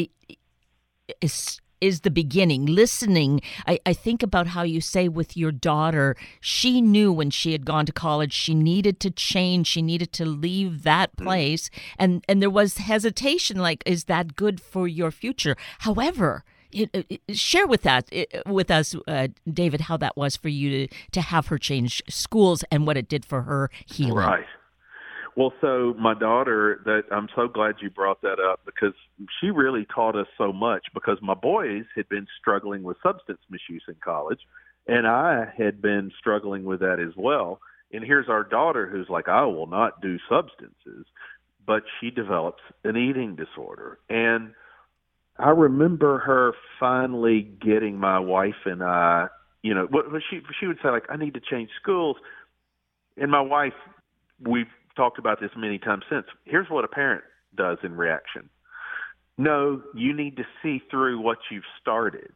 is 1.21 1.59
is 1.79 2.01
the 2.01 2.11
beginning 2.11 2.67
listening 2.67 3.41
I, 3.65 3.79
I 3.87 3.93
think 3.93 4.21
about 4.21 4.47
how 4.47 4.61
you 4.61 4.79
say 4.81 5.07
with 5.07 5.35
your 5.35 5.51
daughter 5.51 6.15
she 6.39 6.79
knew 6.79 7.11
when 7.11 7.31
she 7.31 7.53
had 7.53 7.65
gone 7.65 7.87
to 7.87 7.91
college 7.91 8.31
she 8.31 8.53
needed 8.53 8.99
to 8.99 9.09
change 9.09 9.67
she 9.67 9.81
needed 9.81 10.13
to 10.13 10.25
leave 10.25 10.83
that 10.83 11.15
mm. 11.15 11.23
place 11.23 11.71
and 11.97 12.23
and 12.29 12.39
there 12.39 12.51
was 12.51 12.77
hesitation 12.77 13.57
like 13.57 13.81
is 13.85 14.03
that 14.03 14.35
good 14.35 14.61
for 14.61 14.87
your 14.87 15.09
future 15.09 15.55
however 15.79 16.43
share 17.31 17.67
with 17.67 17.83
that 17.83 18.09
with 18.45 18.71
us, 18.71 18.95
uh, 19.07 19.27
David, 19.51 19.81
how 19.81 19.97
that 19.97 20.17
was 20.17 20.35
for 20.35 20.49
you 20.49 20.87
to 20.87 20.95
to 21.11 21.21
have 21.21 21.47
her 21.47 21.57
change 21.57 22.01
schools 22.09 22.63
and 22.71 22.85
what 22.87 22.97
it 22.97 23.07
did 23.07 23.25
for 23.25 23.43
her 23.43 23.69
healing. 23.85 24.15
Right. 24.15 24.45
Well, 25.35 25.53
so 25.61 25.95
my 25.97 26.13
daughter, 26.13 26.81
that 26.85 27.03
I'm 27.09 27.29
so 27.35 27.47
glad 27.47 27.75
you 27.81 27.89
brought 27.89 28.21
that 28.21 28.39
up 28.39 28.61
because 28.65 28.93
she 29.39 29.49
really 29.49 29.85
taught 29.85 30.15
us 30.15 30.27
so 30.37 30.51
much. 30.51 30.87
Because 30.93 31.19
my 31.21 31.33
boys 31.33 31.85
had 31.95 32.09
been 32.09 32.27
struggling 32.39 32.83
with 32.83 32.97
substance 33.01 33.39
misuse 33.49 33.83
in 33.87 33.95
college, 34.03 34.41
and 34.87 35.07
I 35.07 35.45
had 35.57 35.81
been 35.81 36.11
struggling 36.19 36.65
with 36.65 36.81
that 36.81 36.99
as 36.99 37.15
well. 37.15 37.61
And 37.93 38.03
here's 38.03 38.29
our 38.29 38.43
daughter 38.43 38.87
who's 38.87 39.09
like, 39.09 39.27
I 39.27 39.43
will 39.45 39.67
not 39.67 40.01
do 40.01 40.17
substances, 40.29 41.05
but 41.65 41.83
she 41.99 42.09
develops 42.09 42.61
an 42.83 42.97
eating 42.97 43.35
disorder. 43.35 43.99
And 44.09 44.53
I 45.41 45.49
remember 45.49 46.19
her 46.19 46.53
finally 46.79 47.41
getting 47.41 47.97
my 47.97 48.19
wife 48.19 48.65
and 48.65 48.83
I, 48.83 49.27
you 49.63 49.73
know, 49.73 49.87
what 49.89 50.05
she 50.29 50.41
she 50.59 50.67
would 50.67 50.77
say 50.83 50.89
like, 50.89 51.05
I 51.09 51.17
need 51.17 51.33
to 51.33 51.39
change 51.39 51.69
schools, 51.81 52.17
and 53.17 53.31
my 53.31 53.41
wife, 53.41 53.73
we've 54.39 54.67
talked 54.95 55.19
about 55.19 55.39
this 55.39 55.51
many 55.57 55.79
times 55.79 56.03
since. 56.09 56.25
Here's 56.45 56.69
what 56.69 56.85
a 56.85 56.87
parent 56.87 57.23
does 57.55 57.77
in 57.83 57.95
reaction. 57.95 58.49
No, 59.37 59.81
you 59.95 60.13
need 60.13 60.37
to 60.37 60.43
see 60.61 60.81
through 60.91 61.19
what 61.19 61.39
you've 61.49 61.63
started. 61.79 62.31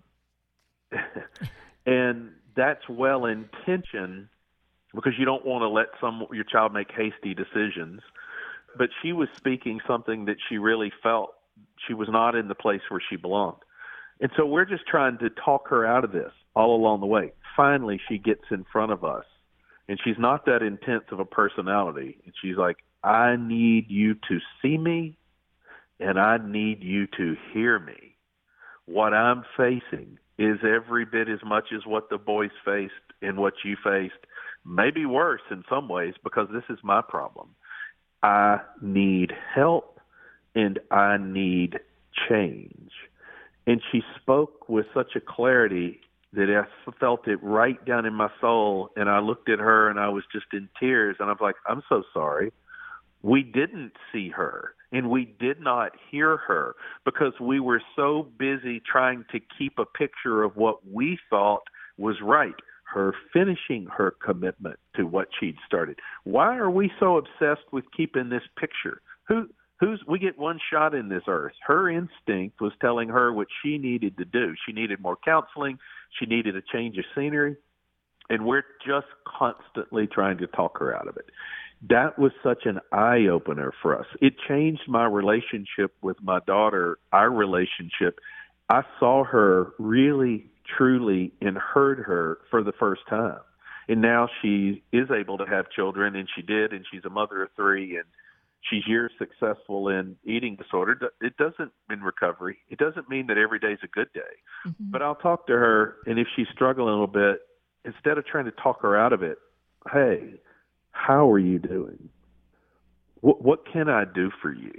and 1.86 2.32
that's 2.56 2.88
well 2.90 3.26
intentioned 3.26 4.30
because 4.94 5.14
you 5.18 5.26
don't 5.26 5.46
want 5.46 5.62
to 5.62 5.70
let 5.70 5.88
some 6.02 6.26
your 6.32 6.44
child 6.44 6.74
make 6.74 6.90
hasty 6.92 7.36
decisions. 7.36 8.02
But 8.78 8.90
she 9.02 9.14
was 9.14 9.30
speaking 9.38 9.80
something 9.88 10.26
that 10.26 10.38
she 10.50 10.58
really 10.58 10.92
felt 11.04 11.36
she 11.88 11.94
was 11.94 12.08
not 12.10 12.36
in 12.36 12.48
the 12.48 12.56
place 12.56 12.82
where 12.90 13.02
she 13.10 13.16
belonged. 13.16 13.62
And 14.20 14.32
so 14.38 14.46
we're 14.46 14.66
just 14.66 14.88
trying 14.88 15.18
to 15.20 15.30
talk 15.30 15.68
her 15.70 15.86
out 15.86 16.04
of 16.04 16.12
this 16.12 16.32
all 16.56 16.76
along 16.76 17.02
the 17.02 17.06
way. 17.06 17.34
Finally, 17.56 18.00
she 18.08 18.18
gets 18.18 18.44
in 18.52 18.66
front 18.72 18.92
of 18.92 19.04
us 19.04 19.26
and 19.88 20.00
she's 20.04 20.18
not 20.18 20.46
that 20.46 20.62
intense 20.62 21.04
of 21.12 21.20
a 21.20 21.26
personality. 21.26 22.18
And 22.26 22.34
she's 22.42 22.58
like, 22.58 22.78
I 23.04 23.36
need 23.36 23.86
you 23.90 24.16
to 24.16 24.40
see 24.62 24.78
me 24.78 25.18
and 26.00 26.20
I 26.20 26.38
need 26.38 26.82
you 26.82 27.08
to 27.18 27.36
hear 27.54 27.80
me. 27.80 28.16
What 28.86 29.14
I'm 29.14 29.44
facing 29.58 30.18
is 30.38 30.58
every 30.64 31.06
bit 31.06 31.30
as 31.30 31.40
much 31.46 31.66
as 31.74 31.86
what 31.86 32.10
the 32.10 32.18
boys 32.18 32.52
faced 32.64 32.94
and 33.22 33.38
what 33.38 33.54
you 33.64 33.76
faced, 33.84 34.14
maybe 34.66 35.06
worse 35.06 35.42
in 35.52 35.64
some 35.70 35.88
ways 35.88 36.14
because 36.24 36.48
this 36.52 36.64
is 36.70 36.80
my 36.84 37.02
problem. 37.02 37.50
I 38.24 38.60
need 38.82 39.32
help 39.54 39.95
and 40.56 40.80
I 40.90 41.18
need 41.18 41.80
change. 42.30 42.92
And 43.68 43.82
she 43.92 44.02
spoke 44.22 44.70
with 44.70 44.86
such 44.94 45.16
a 45.16 45.20
clarity 45.20 46.00
that 46.34 46.50
I 46.50 46.92
felt 47.00 47.28
it 47.28 47.40
right 47.42 47.84
down 47.86 48.06
in 48.06 48.14
my 48.14 48.30
soul. 48.42 48.90
And 48.96 49.10
I 49.10 49.20
looked 49.20 49.50
at 49.50 49.60
her 49.60 49.90
and 49.90 50.00
I 50.00 50.10
was 50.10 50.24
just 50.32 50.48
in 50.54 50.70
tears. 50.80 51.18
And 51.20 51.30
I 51.30 51.32
was 51.34 51.42
like, 51.42 51.56
I'm 51.68 51.82
so 51.90 52.04
sorry. 52.14 52.52
We 53.22 53.42
didn't 53.42 53.94
see 54.14 54.30
her 54.30 54.76
and 54.92 55.10
we 55.10 55.26
did 55.40 55.60
not 55.60 55.94
hear 56.12 56.38
her 56.38 56.76
because 57.06 57.34
we 57.42 57.60
were 57.60 57.82
so 57.96 58.28
busy 58.38 58.82
trying 58.90 59.26
to 59.32 59.40
keep 59.58 59.80
a 59.80 59.86
picture 59.86 60.44
of 60.44 60.56
what 60.56 60.88
we 60.88 61.18
thought 61.30 61.64
was 61.98 62.18
right. 62.22 62.54
Her 62.84 63.14
finishing 63.34 63.88
her 63.98 64.16
commitment 64.24 64.80
to 64.96 65.04
what 65.06 65.28
she'd 65.38 65.58
started. 65.66 66.00
Why 66.24 66.56
are 66.56 66.70
we 66.70 66.92
so 67.00 67.18
obsessed 67.18 67.74
with 67.74 67.84
keeping 67.98 68.30
this 68.30 68.44
picture? 68.58 69.02
Who 69.28 69.50
who's 69.86 70.02
we 70.08 70.20
get 70.20 70.38
one 70.38 70.60
shot 70.72 70.96
in 70.96 71.10
this 71.10 71.24
earth. 71.28 71.54
Her 71.66 71.90
instinct 71.90 72.60
was 72.60 72.74
telling 72.82 73.10
her 73.10 73.32
what 73.32 73.48
she 73.62 73.78
needed 73.78 74.18
to 74.18 74.26
do. 74.26 74.56
She 74.66 74.74
needed 74.74 75.00
more 75.00 75.18
counseling. 75.24 75.78
She 76.20 76.26
needed 76.26 76.56
a 76.56 76.62
change 76.74 76.98
of 76.98 77.06
scenery. 77.16 77.56
And 78.30 78.46
we're 78.46 78.64
just 78.86 79.08
constantly 79.28 80.08
trying 80.08 80.40
to 80.40 80.48
talk 80.48 80.80
her 80.80 80.96
out 80.96 81.08
of 81.08 81.18
it. 81.18 81.30
That 81.88 82.18
was 82.18 82.32
such 82.42 82.66
an 82.66 82.80
eye 82.92 83.28
opener 83.32 83.72
for 83.82 84.00
us. 84.00 84.08
It 84.20 84.34
changed 84.48 84.82
my 84.88 85.06
relationship 85.06 85.94
with 86.02 86.18
my 86.24 86.40
daughter, 86.48 86.98
our 87.14 87.30
relationship. 87.30 88.20
I 88.70 88.82
saw 89.00 89.24
her 89.24 89.74
really, 89.78 90.50
truly, 90.76 91.34
and 91.42 91.58
heard 91.58 92.00
her 92.00 92.40
for 92.50 92.64
the 92.64 92.72
first 92.72 93.02
time. 93.08 93.40
And 93.88 94.02
now 94.02 94.28
she 94.42 94.82
is 94.92 95.12
able 95.12 95.38
to 95.38 95.46
have 95.46 95.70
children, 95.70 96.16
and 96.16 96.28
she 96.36 96.42
did, 96.42 96.74
and 96.74 96.84
she's 96.92 97.06
a 97.06 97.10
mother 97.12 97.44
of 97.44 97.50
three, 97.56 97.98
and 97.98 98.06
she's 98.70 98.88
years 98.88 99.12
successful 99.18 99.90
in 99.90 100.16
eating 100.24 100.56
disorder. 100.56 100.98
It 101.22 101.38
doesn't 101.38 101.72
in 101.92 102.02
recovery. 102.02 102.58
It 102.70 102.80
doesn't 102.80 103.10
mean 103.10 103.28
that 103.28 103.38
every 103.38 103.60
day 103.60 103.74
is 103.74 103.80
a 103.84 103.88
good 103.88 104.12
day. 104.14 104.22
Mm-hmm. 104.68 104.92
But 104.92 105.02
I'll 105.02 105.16
talk 105.16 105.48
to 105.48 105.54
her, 105.54 105.98
and 106.06 106.20
if 106.20 106.28
she's 106.36 106.48
struggling 106.54 106.90
a 106.90 106.92
little 106.92 107.08
bit, 107.08 107.40
instead 107.84 108.18
of 108.18 108.26
trying 108.26 108.46
to 108.46 108.52
talk 108.52 108.82
her 108.82 108.98
out 108.98 109.14
of 109.14 109.24
it, 109.24 109.38
hey, 109.92 110.36
how 110.92 111.30
are 111.30 111.40
you 111.40 111.60
doing? 111.60 112.10
What, 113.22 113.42
what 113.42 113.72
can 113.72 113.90
I 113.90 114.06
do 114.06 114.32
for 114.42 114.52
you? 114.52 114.74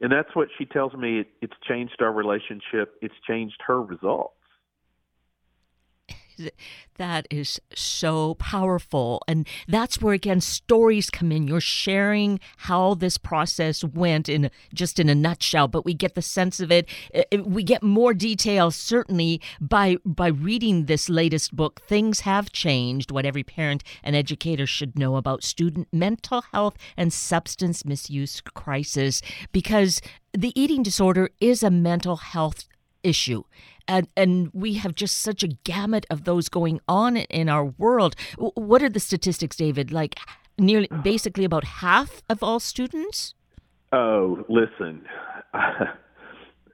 And 0.00 0.10
that's 0.10 0.34
what 0.34 0.48
she 0.56 0.64
tells 0.64 0.94
me. 0.94 1.20
It, 1.20 1.28
it's 1.42 1.56
changed 1.68 1.96
our 2.00 2.12
relationship. 2.12 2.94
It's 3.02 3.14
changed 3.26 3.56
her 3.66 3.82
results 3.82 4.34
that 6.96 7.26
is 7.30 7.60
so 7.74 8.34
powerful. 8.34 9.22
And 9.26 9.46
that's 9.66 10.00
where, 10.00 10.14
again, 10.14 10.40
stories 10.40 11.10
come 11.10 11.32
in. 11.32 11.48
You're 11.48 11.60
sharing 11.60 12.40
how 12.58 12.94
this 12.94 13.18
process 13.18 13.82
went 13.82 14.28
in 14.28 14.50
just 14.74 14.98
in 14.98 15.08
a 15.08 15.14
nutshell, 15.14 15.68
but 15.68 15.84
we 15.84 15.94
get 15.94 16.14
the 16.14 16.22
sense 16.22 16.60
of 16.60 16.70
it. 16.70 16.88
We 17.44 17.62
get 17.62 17.82
more 17.82 18.14
details, 18.14 18.76
certainly, 18.76 19.40
by, 19.60 19.96
by 20.04 20.28
reading 20.28 20.86
this 20.86 21.08
latest 21.08 21.56
book. 21.56 21.80
Things 21.86 22.20
have 22.20 22.52
changed, 22.52 23.10
what 23.10 23.26
every 23.26 23.44
parent 23.44 23.82
and 24.02 24.14
educator 24.14 24.66
should 24.66 24.98
know 24.98 25.16
about 25.16 25.44
student 25.44 25.88
mental 25.92 26.42
health 26.52 26.76
and 26.96 27.12
substance 27.12 27.84
misuse 27.84 28.40
crisis, 28.40 29.22
because 29.52 30.00
the 30.32 30.52
eating 30.60 30.82
disorder 30.82 31.30
is 31.40 31.62
a 31.62 31.70
mental 31.70 32.16
health 32.16 32.68
issue 33.02 33.42
and 33.90 34.06
and 34.16 34.50
we 34.54 34.74
have 34.74 34.94
just 34.94 35.18
such 35.18 35.42
a 35.42 35.48
gamut 35.64 36.06
of 36.10 36.24
those 36.24 36.48
going 36.48 36.80
on 36.86 37.16
in 37.16 37.48
our 37.48 37.64
world. 37.64 38.14
What 38.38 38.82
are 38.82 38.88
the 38.88 39.00
statistics, 39.00 39.56
David? 39.56 39.90
Like 39.92 40.16
nearly, 40.58 40.88
basically, 41.02 41.44
about 41.44 41.64
half 41.64 42.22
of 42.28 42.42
all 42.42 42.60
students. 42.60 43.34
Oh, 43.92 44.44
listen. 44.48 45.04
Uh, 45.52 45.86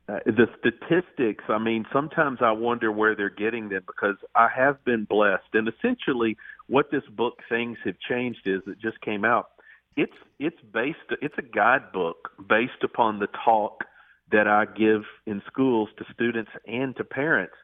the 0.26 0.46
statistics, 0.58 1.44
I 1.48 1.58
mean, 1.58 1.86
sometimes 1.90 2.40
I 2.42 2.52
wonder 2.52 2.92
where 2.92 3.16
they're 3.16 3.30
getting 3.30 3.70
them 3.70 3.82
because 3.86 4.16
I 4.34 4.48
have 4.54 4.84
been 4.84 5.04
blessed. 5.04 5.54
And 5.54 5.66
essentially, 5.66 6.36
what 6.66 6.90
this 6.90 7.04
book 7.10 7.40
Things 7.48 7.78
Have 7.86 7.98
Changed 8.06 8.46
is 8.46 8.60
it 8.66 8.78
just 8.78 9.00
came 9.00 9.24
out. 9.24 9.50
It's 9.96 10.12
it's 10.38 10.60
based 10.74 10.98
it's 11.22 11.38
a 11.38 11.42
guidebook 11.42 12.32
based 12.46 12.84
upon 12.84 13.18
the 13.18 13.28
talk 13.42 13.84
that 14.32 14.48
I 14.48 14.64
give 14.64 15.02
in 15.26 15.42
schools 15.46 15.88
to 15.98 16.04
students 16.12 16.50
and 16.66 16.96
to 16.96 17.04
parents. 17.04 17.54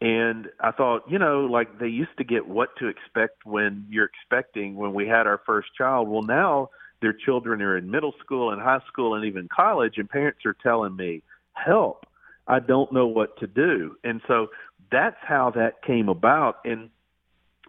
And 0.00 0.48
I 0.60 0.72
thought, 0.72 1.02
you 1.08 1.18
know, 1.18 1.42
like 1.42 1.78
they 1.78 1.88
used 1.88 2.16
to 2.18 2.24
get 2.24 2.48
what 2.48 2.70
to 2.78 2.88
expect 2.88 3.46
when 3.46 3.86
you're 3.88 4.06
expecting 4.06 4.74
when 4.74 4.94
we 4.94 5.06
had 5.06 5.26
our 5.26 5.40
first 5.46 5.68
child. 5.76 6.08
Well, 6.08 6.22
now 6.22 6.70
their 7.00 7.12
children 7.12 7.62
are 7.62 7.76
in 7.76 7.90
middle 7.90 8.14
school 8.24 8.50
and 8.50 8.60
high 8.60 8.80
school 8.88 9.14
and 9.14 9.24
even 9.24 9.48
college, 9.54 9.98
and 9.98 10.08
parents 10.08 10.40
are 10.44 10.56
telling 10.62 10.96
me, 10.96 11.22
help, 11.52 12.06
I 12.48 12.58
don't 12.58 12.92
know 12.92 13.06
what 13.06 13.38
to 13.38 13.46
do. 13.46 13.96
And 14.02 14.20
so 14.26 14.48
that's 14.90 15.18
how 15.20 15.50
that 15.54 15.82
came 15.82 16.08
about. 16.08 16.56
And 16.64 16.90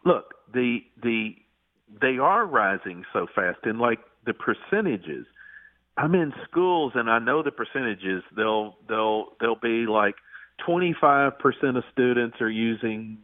look, 0.05 0.33
the, 0.53 0.79
the, 1.01 1.35
they 2.01 2.17
are 2.17 2.45
rising 2.45 3.05
so 3.13 3.27
fast 3.35 3.59
and 3.63 3.79
like 3.79 3.99
the 4.25 4.33
percentages 4.33 5.27
I'm 5.97 6.15
in 6.15 6.33
schools 6.49 6.93
and 6.95 7.09
I 7.09 7.19
know 7.19 7.43
the 7.43 7.51
percentages. 7.51 8.23
They'll 8.35 8.77
they'll 8.87 9.33
they'll 9.39 9.59
be 9.61 9.85
like 9.85 10.15
25% 10.67 11.33
of 11.77 11.83
students 11.91 12.37
are 12.41 12.49
using 12.49 13.17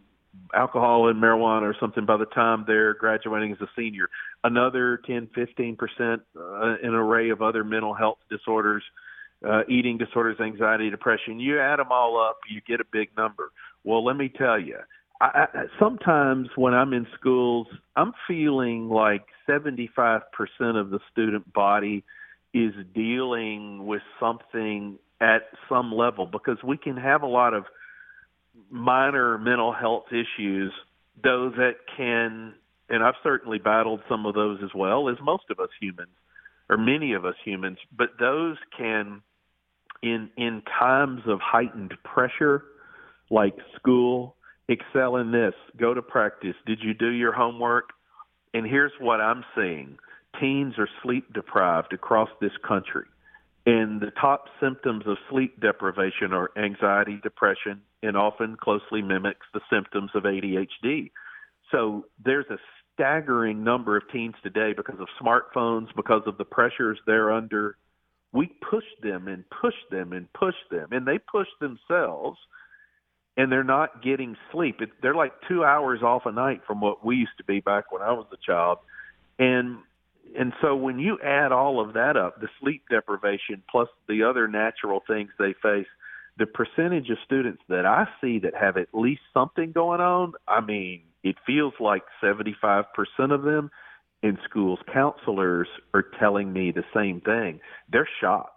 alcohol 0.54 1.10
and 1.10 1.22
marijuana 1.22 1.64
or 1.64 1.76
something 1.80 2.06
by 2.06 2.18
the 2.18 2.26
time 2.26 2.64
they're 2.68 2.94
graduating 2.94 3.52
as 3.52 3.62
a 3.62 3.68
senior. 3.76 4.10
Another 4.44 5.00
10, 5.06 5.30
15% 5.36 5.78
uh, 6.00 6.76
an 6.84 6.94
array 6.94 7.30
of 7.30 7.42
other 7.42 7.64
mental 7.64 7.94
health 7.94 8.20
disorders, 8.30 8.84
uh, 9.48 9.62
eating 9.68 9.98
disorders, 9.98 10.40
anxiety, 10.40 10.90
depression. 10.90 11.40
You 11.40 11.60
add 11.60 11.80
them 11.80 11.88
all 11.92 12.20
up, 12.20 12.38
you 12.50 12.62
get 12.62 12.80
a 12.80 12.86
big 12.92 13.10
number. 13.18 13.52
Well, 13.84 14.04
let 14.04 14.16
me 14.16 14.30
tell 14.30 14.60
you, 14.60 14.78
I, 15.22 15.48
I, 15.54 15.64
sometimes 15.80 16.50
when 16.56 16.74
I'm 16.74 16.94
in 16.94 17.08
schools, 17.20 17.68
I'm 17.96 18.14
feeling 18.28 18.90
like 18.90 19.26
75% 19.48 20.22
of 20.60 20.90
the 20.92 21.00
student 21.12 21.52
body– 21.54 22.04
is 22.54 22.74
dealing 22.94 23.86
with 23.86 24.02
something 24.20 24.98
at 25.22 25.44
some 25.68 25.92
level 25.92 26.26
because 26.26 26.58
we 26.64 26.78
can 26.78 26.98
have 26.98 27.22
a 27.22 27.28
lot 27.28 27.54
of 27.54 27.66
minor 28.70 29.38
mental 29.38 29.74
health 29.74 30.06
issues, 30.12 30.72
though 31.22 31.52
that 31.56 31.74
can, 31.96 32.54
and 32.90 33.04
I've 33.04 33.16
certainly 33.24 33.60
battled 33.60 34.02
some 34.10 34.26
of 34.26 34.34
those 34.34 34.60
as 34.64 34.70
well, 34.74 35.10
as 35.10 35.18
most 35.22 35.44
of 35.50 35.60
us 35.60 35.70
humans, 35.80 36.10
or 36.70 36.78
many 36.78 37.14
of 37.14 37.26
us 37.26 37.36
humans, 37.44 37.78
but 37.96 38.10
those 38.20 38.58
can, 38.78 39.22
in 40.02 40.30
in 40.38 40.62
times 40.80 41.22
of 41.28 41.40
heightened 41.42 41.94
pressure, 42.04 42.64
like 43.30 43.56
school, 43.76 44.36
excel 44.68 45.18
in 45.18 45.32
this, 45.32 45.54
go 45.78 45.94
to 45.94 46.02
practice. 46.02 46.56
Did 46.66 46.80
you 46.82 46.94
do 46.94 47.10
your 47.10 47.34
homework? 47.34 47.90
And 48.54 48.66
here's 48.66 48.92
what 49.00 49.20
I'm 49.22 49.44
seeing 49.56 49.98
teens 50.40 50.76
are 50.78 50.90
sleep 51.04 51.32
deprived 51.34 51.94
across 51.94 52.30
this 52.42 52.52
country. 52.68 53.06
And 53.66 54.02
the 54.02 54.12
top 54.20 54.46
symptoms 54.62 55.04
of 55.06 55.18
sleep 55.30 55.60
deprivation 55.60 56.34
are 56.34 56.50
anxiety, 56.58 57.20
depression, 57.22 57.82
and 58.02 58.16
often 58.16 58.56
closely 58.56 59.02
mimics 59.02 59.46
the 59.54 59.62
symptoms 59.72 60.12
of 60.16 60.24
ADHD. 60.24 61.12
So 61.72 62.06
there's 62.24 62.48
a 62.50 62.58
staggering 62.94 63.64
number 63.64 63.96
of 63.96 64.04
teens 64.12 64.36
today 64.44 64.74
because 64.76 65.00
of 65.00 65.08
smartphones, 65.22 65.88
because 65.96 66.24
of 66.26 66.38
the 66.38 66.46
pressures 66.46 66.98
they're 67.06 67.32
under. 67.32 67.78
We 68.32 68.48
push 68.70 68.86
them 69.02 69.28
and 69.28 69.44
push 69.50 69.76
them 69.92 70.14
and 70.14 70.32
push 70.34 70.56
them, 70.72 70.90
and 70.92 71.06
they 71.06 71.18
push 71.18 71.48
themselves, 71.60 72.38
and 73.38 73.52
they're 73.52 73.64
not 73.64 74.04
getting 74.04 74.36
sleep. 74.52 74.82
It, 74.82 74.90
they're 75.02 75.16
like 75.16 75.34
two 75.48 75.64
hours 75.64 76.02
off 76.02 76.26
a 76.26 76.32
night 76.32 76.62
from 76.66 76.82
what 76.82 77.06
we 77.06 77.16
used 77.16 77.38
to 77.38 77.44
be 77.44 77.60
back 77.60 77.92
when 77.92 78.02
I 78.02 78.12
was 78.12 78.28
a 78.34 78.38
child. 78.46 78.80
And 79.38 79.80
and 80.38 80.54
so 80.62 80.76
when 80.76 81.00
you 81.00 81.18
add 81.24 81.52
all 81.52 81.80
of 81.80 81.94
that 81.94 82.18
up, 82.18 82.40
the 82.40 82.50
sleep 82.60 82.84
deprivation 82.90 83.64
plus 83.70 83.88
the 84.08 84.24
other 84.24 84.48
natural 84.48 85.02
things 85.08 85.30
they 85.38 85.54
face, 85.62 85.88
the 86.38 86.46
percentage 86.46 87.10
of 87.10 87.18
students 87.26 87.62
that 87.70 87.86
I 87.86 88.08
see 88.22 88.40
that 88.40 88.56
have 88.56 88.78
at 88.78 88.88
least 88.94 89.22
something 89.34 89.72
going 89.72 90.02
on, 90.02 90.34
I 90.48 90.62
mean, 90.62 91.02
it 91.24 91.36
feels 91.46 91.74
like 91.80 92.04
75% 92.24 92.86
of 93.32 93.44
them 93.44 93.72
in 94.22 94.38
schools 94.50 94.80
counselors 94.92 95.68
are 95.94 96.06
telling 96.20 96.52
me 96.52 96.72
the 96.72 96.84
same 96.94 97.22
thing. 97.22 97.60
They're 97.92 98.10
shocked. 98.22 98.56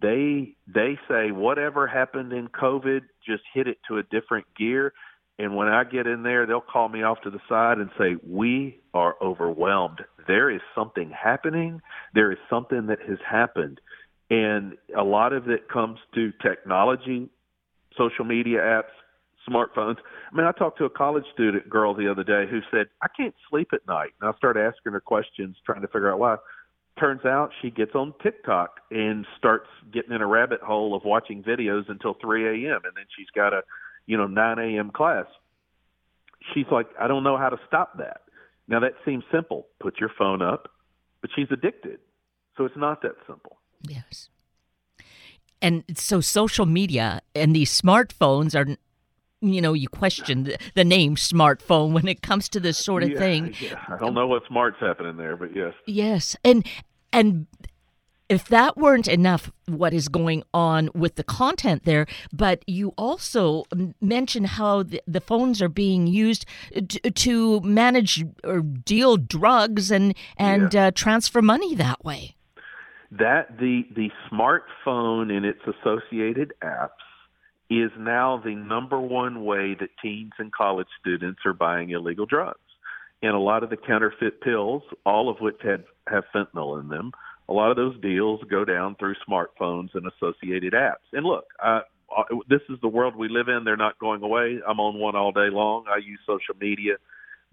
They 0.00 0.56
they 0.66 0.98
say 1.08 1.32
whatever 1.32 1.86
happened 1.86 2.32
in 2.32 2.48
COVID 2.48 3.00
just 3.26 3.42
hit 3.52 3.68
it 3.68 3.78
to 3.88 3.98
a 3.98 4.02
different 4.02 4.46
gear 4.56 4.94
and 5.42 5.56
when 5.56 5.66
I 5.66 5.82
get 5.82 6.06
in 6.06 6.22
there, 6.22 6.46
they'll 6.46 6.60
call 6.60 6.88
me 6.88 7.02
off 7.02 7.20
to 7.22 7.30
the 7.30 7.40
side 7.48 7.78
and 7.78 7.90
say, 7.98 8.14
We 8.24 8.78
are 8.94 9.16
overwhelmed. 9.20 9.98
There 10.28 10.48
is 10.48 10.60
something 10.72 11.10
happening. 11.10 11.82
There 12.14 12.30
is 12.30 12.38
something 12.48 12.86
that 12.86 13.00
has 13.08 13.18
happened. 13.28 13.80
And 14.30 14.74
a 14.96 15.02
lot 15.02 15.32
of 15.32 15.50
it 15.50 15.68
comes 15.68 15.98
to 16.14 16.30
technology, 16.40 17.28
social 17.98 18.24
media 18.24 18.60
apps, 18.60 18.94
smartphones. 19.50 19.96
I 20.32 20.36
mean, 20.36 20.46
I 20.46 20.52
talked 20.52 20.78
to 20.78 20.84
a 20.84 20.90
college 20.90 21.24
student 21.34 21.68
girl 21.68 21.92
the 21.92 22.08
other 22.08 22.22
day 22.22 22.48
who 22.48 22.60
said, 22.70 22.86
I 23.02 23.08
can't 23.16 23.34
sleep 23.50 23.70
at 23.72 23.80
night. 23.88 24.10
And 24.20 24.30
I 24.32 24.36
started 24.36 24.60
asking 24.60 24.92
her 24.92 25.00
questions, 25.00 25.56
trying 25.66 25.82
to 25.82 25.88
figure 25.88 26.12
out 26.12 26.20
why. 26.20 26.36
Turns 27.00 27.24
out 27.24 27.50
she 27.60 27.70
gets 27.70 27.96
on 27.96 28.14
TikTok 28.22 28.76
and 28.92 29.26
starts 29.38 29.66
getting 29.92 30.12
in 30.12 30.20
a 30.20 30.26
rabbit 30.26 30.60
hole 30.60 30.94
of 30.94 31.02
watching 31.04 31.42
videos 31.42 31.88
until 31.88 32.14
3 32.22 32.66
a.m. 32.66 32.82
And 32.84 32.94
then 32.94 33.06
she's 33.16 33.30
got 33.34 33.52
a 33.52 33.62
you 34.06 34.16
know, 34.16 34.26
9 34.26 34.58
a.m. 34.58 34.90
class. 34.90 35.26
She's 36.52 36.66
like, 36.70 36.86
I 37.00 37.06
don't 37.06 37.22
know 37.22 37.36
how 37.36 37.48
to 37.48 37.58
stop 37.66 37.98
that. 37.98 38.22
Now 38.68 38.80
that 38.80 38.94
seems 39.04 39.24
simple. 39.32 39.66
Put 39.80 40.00
your 40.00 40.10
phone 40.16 40.42
up, 40.42 40.68
but 41.20 41.30
she's 41.34 41.48
addicted. 41.50 41.98
So 42.56 42.64
it's 42.64 42.76
not 42.76 43.02
that 43.02 43.16
simple. 43.26 43.58
Yes. 43.88 44.28
And 45.60 45.84
so 45.94 46.20
social 46.20 46.66
media 46.66 47.20
and 47.34 47.54
these 47.54 47.78
smartphones 47.78 48.54
are 48.54 48.76
you 49.42 49.60
know, 49.60 49.72
you 49.72 49.88
question 49.88 50.44
the, 50.44 50.58
the, 50.74 50.84
name 50.84 51.16
smartphone 51.16 51.92
when 51.92 52.06
it 52.06 52.22
comes 52.22 52.48
to 52.50 52.60
this 52.60 52.78
sort 52.78 53.02
of 53.02 53.10
yeah, 53.10 53.18
thing. 53.18 53.54
Yeah. 53.60 53.74
I 53.88 53.98
don't 53.98 54.14
know 54.14 54.28
what 54.28 54.44
smart's 54.46 54.78
happening 54.78 55.16
there, 55.16 55.36
but 55.36 55.54
yes. 55.54 55.74
Yes. 55.84 56.36
And 56.44 56.64
and 57.12 57.48
if 58.32 58.48
that 58.48 58.78
weren't 58.78 59.08
enough, 59.08 59.52
what 59.66 59.92
is 59.92 60.08
going 60.08 60.42
on 60.54 60.88
with 60.94 61.16
the 61.16 61.22
content 61.22 61.84
there, 61.84 62.06
but 62.32 62.64
you 62.66 62.94
also 62.96 63.64
mention 64.00 64.44
how 64.44 64.84
the, 64.84 65.02
the 65.06 65.20
phones 65.20 65.60
are 65.60 65.68
being 65.68 66.06
used 66.06 66.46
to, 66.72 67.10
to, 67.10 67.60
manage 67.60 68.24
or 68.42 68.60
deal 68.60 69.18
drugs 69.18 69.90
and 69.90 70.14
and 70.38 70.72
yeah. 70.72 70.86
uh, 70.86 70.90
transfer 70.92 71.42
money 71.42 71.74
that 71.74 72.02
way. 72.04 72.34
That 73.10 73.58
the 73.58 73.82
the 73.94 74.10
smartphone 74.30 75.30
and 75.30 75.44
its 75.44 75.60
associated 75.66 76.54
apps 76.62 77.04
is 77.68 77.90
now 77.98 78.40
the 78.42 78.54
number 78.54 78.98
one 78.98 79.44
way 79.44 79.76
that 79.78 79.90
teens 80.00 80.32
and 80.38 80.50
college 80.52 80.88
students 81.00 81.40
are 81.44 81.52
buying 81.52 81.90
illegal 81.90 82.24
drugs. 82.24 82.58
And 83.22 83.34
a 83.34 83.38
lot 83.38 83.62
of 83.62 83.70
the 83.70 83.76
counterfeit 83.76 84.40
pills, 84.40 84.82
all 85.04 85.28
of 85.28 85.40
which 85.40 85.60
had 85.62 85.84
have 86.08 86.24
fentanyl 86.34 86.80
in 86.80 86.88
them, 86.88 87.12
a 87.48 87.52
lot 87.52 87.70
of 87.70 87.76
those 87.76 88.00
deals 88.00 88.40
go 88.50 88.64
down 88.64 88.96
through 88.96 89.14
smartphones 89.28 89.90
and 89.94 90.06
associated 90.06 90.72
apps. 90.72 91.06
And 91.12 91.24
look, 91.26 91.44
I, 91.60 91.80
this 92.48 92.60
is 92.68 92.78
the 92.80 92.88
world 92.88 93.16
we 93.16 93.28
live 93.28 93.48
in. 93.48 93.64
They're 93.64 93.76
not 93.76 93.98
going 93.98 94.22
away. 94.22 94.60
I'm 94.66 94.80
on 94.80 94.98
one 94.98 95.16
all 95.16 95.32
day 95.32 95.48
long. 95.50 95.84
I 95.88 95.98
use 95.98 96.20
social 96.26 96.54
media. 96.60 96.94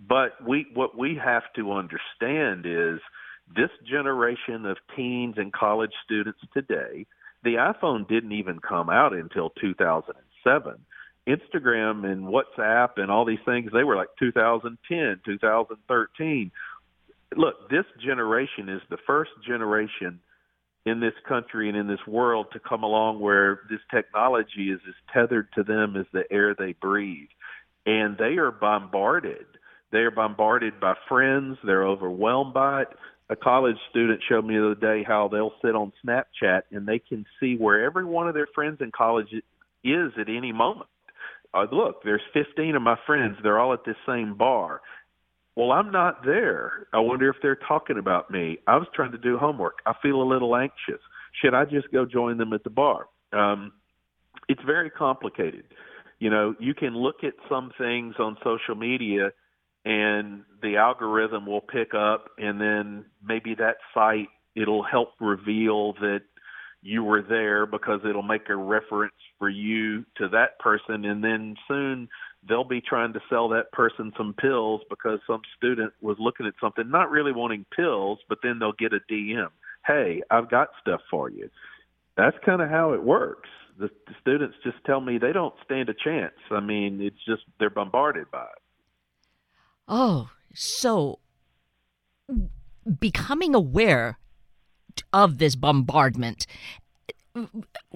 But 0.07 0.45
we 0.47 0.67
what 0.73 0.97
we 0.97 1.19
have 1.23 1.43
to 1.55 1.73
understand 1.73 2.65
is 2.65 2.99
this 3.55 3.69
generation 3.89 4.65
of 4.65 4.77
teens 4.95 5.35
and 5.37 5.51
college 5.51 5.91
students 6.05 6.39
today, 6.53 7.05
the 7.43 7.55
iPhone 7.55 8.07
didn't 8.07 8.31
even 8.31 8.59
come 8.59 8.89
out 8.89 9.13
until 9.13 9.49
2007. 9.61 10.75
Instagram 11.27 12.05
and 12.05 12.25
WhatsApp 12.25 12.97
and 12.97 13.11
all 13.11 13.25
these 13.25 13.39
things, 13.45 13.71
they 13.73 13.83
were 13.83 13.95
like 13.95 14.09
2010, 14.19 15.21
2013. 15.25 16.51
Look, 17.35 17.69
this 17.69 17.85
generation 18.03 18.69
is 18.69 18.81
the 18.89 18.97
first 19.05 19.31
generation 19.45 20.19
in 20.85 20.99
this 20.99 21.13
country 21.27 21.69
and 21.69 21.77
in 21.77 21.87
this 21.87 22.05
world 22.07 22.47
to 22.53 22.59
come 22.59 22.83
along 22.83 23.19
where 23.19 23.61
this 23.69 23.79
technology 23.91 24.71
is 24.71 24.79
as 24.87 24.95
tethered 25.13 25.47
to 25.53 25.63
them 25.63 25.95
as 25.95 26.05
the 26.13 26.23
air 26.31 26.55
they 26.55 26.73
breathe. 26.73 27.27
And 27.85 28.17
they 28.17 28.37
are 28.37 28.51
bombarded. 28.51 29.45
They 29.91 29.99
are 29.99 30.11
bombarded 30.11 30.79
by 30.79 30.95
friends. 31.07 31.57
They're 31.63 31.85
overwhelmed 31.85 32.53
by 32.53 32.83
it. 32.83 32.87
A 33.29 33.35
college 33.35 33.77
student 33.91 34.21
showed 34.27 34.45
me 34.45 34.55
the 34.55 34.71
other 34.71 34.75
day 34.75 35.03
how 35.03 35.27
they'll 35.27 35.53
sit 35.63 35.75
on 35.75 35.93
Snapchat 36.03 36.61
and 36.71 36.87
they 36.87 36.97
can 36.97 37.25
see 37.39 37.55
where 37.55 37.83
every 37.83 38.05
one 38.05 38.27
of 38.27 38.33
their 38.33 38.47
friends 38.55 38.77
in 38.81 38.91
college 38.91 39.31
is 39.83 40.11
at 40.19 40.29
any 40.29 40.51
moment. 40.51 40.89
Uh, 41.53 41.65
look, 41.71 42.03
there's 42.03 42.21
15 42.33 42.75
of 42.75 42.81
my 42.81 42.97
friends. 43.05 43.37
They're 43.41 43.59
all 43.59 43.73
at 43.73 43.85
this 43.85 43.95
same 44.07 44.35
bar. 44.35 44.81
Well, 45.59 45.73
I'm 45.73 45.91
not 45.91 46.23
there. 46.23 46.87
I 46.93 46.99
wonder 46.99 47.29
if 47.29 47.35
they're 47.41 47.59
talking 47.67 47.97
about 47.97 48.31
me. 48.31 48.59
I 48.65 48.77
was 48.77 48.87
trying 48.95 49.11
to 49.11 49.17
do 49.17 49.37
homework. 49.37 49.79
I 49.85 49.91
feel 50.01 50.21
a 50.21 50.23
little 50.23 50.55
anxious. 50.55 51.01
Should 51.41 51.53
I 51.53 51.65
just 51.65 51.91
go 51.91 52.05
join 52.05 52.37
them 52.37 52.53
at 52.53 52.63
the 52.63 52.69
bar? 52.69 53.07
Um, 53.33 53.73
it's 54.47 54.61
very 54.65 54.89
complicated. 54.89 55.65
You 56.19 56.29
know, 56.29 56.55
you 56.61 56.73
can 56.73 56.95
look 56.95 57.25
at 57.25 57.33
some 57.49 57.73
things 57.77 58.15
on 58.19 58.37
social 58.41 58.75
media 58.75 59.31
and 59.83 60.43
the 60.61 60.77
algorithm 60.77 61.45
will 61.45 61.59
pick 61.59 61.93
up 61.93 62.29
and 62.37 62.61
then 62.61 63.03
maybe 63.21 63.53
that 63.55 63.79
site 63.93 64.29
it'll 64.55 64.83
help 64.83 65.09
reveal 65.19 65.91
that 65.95 66.21
you 66.81 67.03
were 67.03 67.21
there 67.21 67.65
because 67.65 67.99
it'll 68.09 68.23
make 68.23 68.47
a 68.47 68.55
reference 68.55 69.11
for 69.37 69.49
you 69.49 70.05
to 70.15 70.29
that 70.29 70.57
person 70.59 71.03
and 71.03 71.21
then 71.21 71.55
soon 71.67 72.07
they'll 72.47 72.63
be 72.63 72.81
trying 72.81 73.13
to 73.13 73.19
sell 73.29 73.49
that 73.49 73.71
person 73.71 74.11
some 74.17 74.33
pills 74.33 74.81
because 74.89 75.19
some 75.27 75.41
student 75.57 75.93
was 76.01 76.17
looking 76.19 76.45
at 76.45 76.53
something 76.61 76.89
not 76.89 77.11
really 77.11 77.31
wanting 77.31 77.65
pills 77.75 78.19
but 78.29 78.39
then 78.43 78.59
they'll 78.59 78.73
get 78.73 78.93
a 78.93 78.99
DM 79.11 79.49
hey 79.85 80.21
I've 80.29 80.49
got 80.49 80.69
stuff 80.81 81.01
for 81.09 81.29
you. 81.29 81.49
That's 82.17 82.37
kind 82.45 82.61
of 82.61 82.69
how 82.69 82.93
it 82.93 83.01
works. 83.01 83.49
The, 83.77 83.89
the 84.07 84.13
students 84.19 84.57
just 84.63 84.77
tell 84.85 84.99
me 84.99 85.17
they 85.17 85.31
don't 85.31 85.53
stand 85.63 85.87
a 85.89 85.93
chance. 85.93 86.33
I 86.51 86.59
mean 86.59 87.01
it's 87.01 87.23
just 87.25 87.43
they're 87.59 87.69
bombarded 87.69 88.29
by 88.31 88.43
it. 88.43 88.61
Oh 89.87 90.29
so 90.53 91.19
becoming 92.99 93.53
aware 93.53 94.17
of 95.13 95.37
this 95.37 95.55
bombardment 95.55 96.45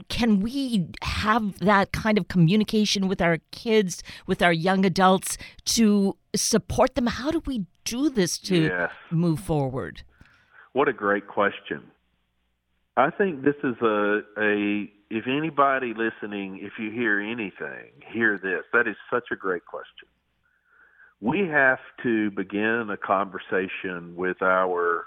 can 0.10 0.40
we 0.40 0.88
have 1.02 1.60
that 1.60 1.92
kind 1.92 2.18
of 2.18 2.28
communication 2.28 3.08
with 3.08 3.22
our 3.22 3.40
kids, 3.52 4.04
with 4.28 4.42
our 4.42 4.54
young 4.54 4.86
adults 4.86 5.38
to 5.66 6.16
support 6.36 6.96
them? 6.96 7.08
How 7.08 7.32
do 7.32 7.42
we 7.46 7.66
do 7.86 8.10
this 8.10 8.38
to 8.40 8.64
yes. 8.64 8.92
move 9.12 9.40
forward? 9.40 10.04
What 10.74 10.88
a 10.88 10.94
great 10.94 11.28
question. 11.28 11.84
I 12.98 13.10
think 13.10 13.44
this 13.44 13.56
is 13.64 13.76
a 13.82 14.22
a 14.38 14.92
if 15.10 15.26
anybody 15.28 15.94
listening, 15.94 16.60
if 16.62 16.74
you 16.80 16.90
hear 16.92 17.20
anything, 17.20 17.92
hear 18.12 18.40
this. 18.42 18.64
That 18.74 18.88
is 18.88 18.96
such 19.12 19.26
a 19.32 19.36
great 19.36 19.66
question. 19.66 20.08
We 21.22 21.48
have 21.48 21.80
to 22.02 22.32
begin 22.32 22.90
a 22.92 22.98
conversation 22.98 24.16
with 24.16 24.42
our 24.42 25.06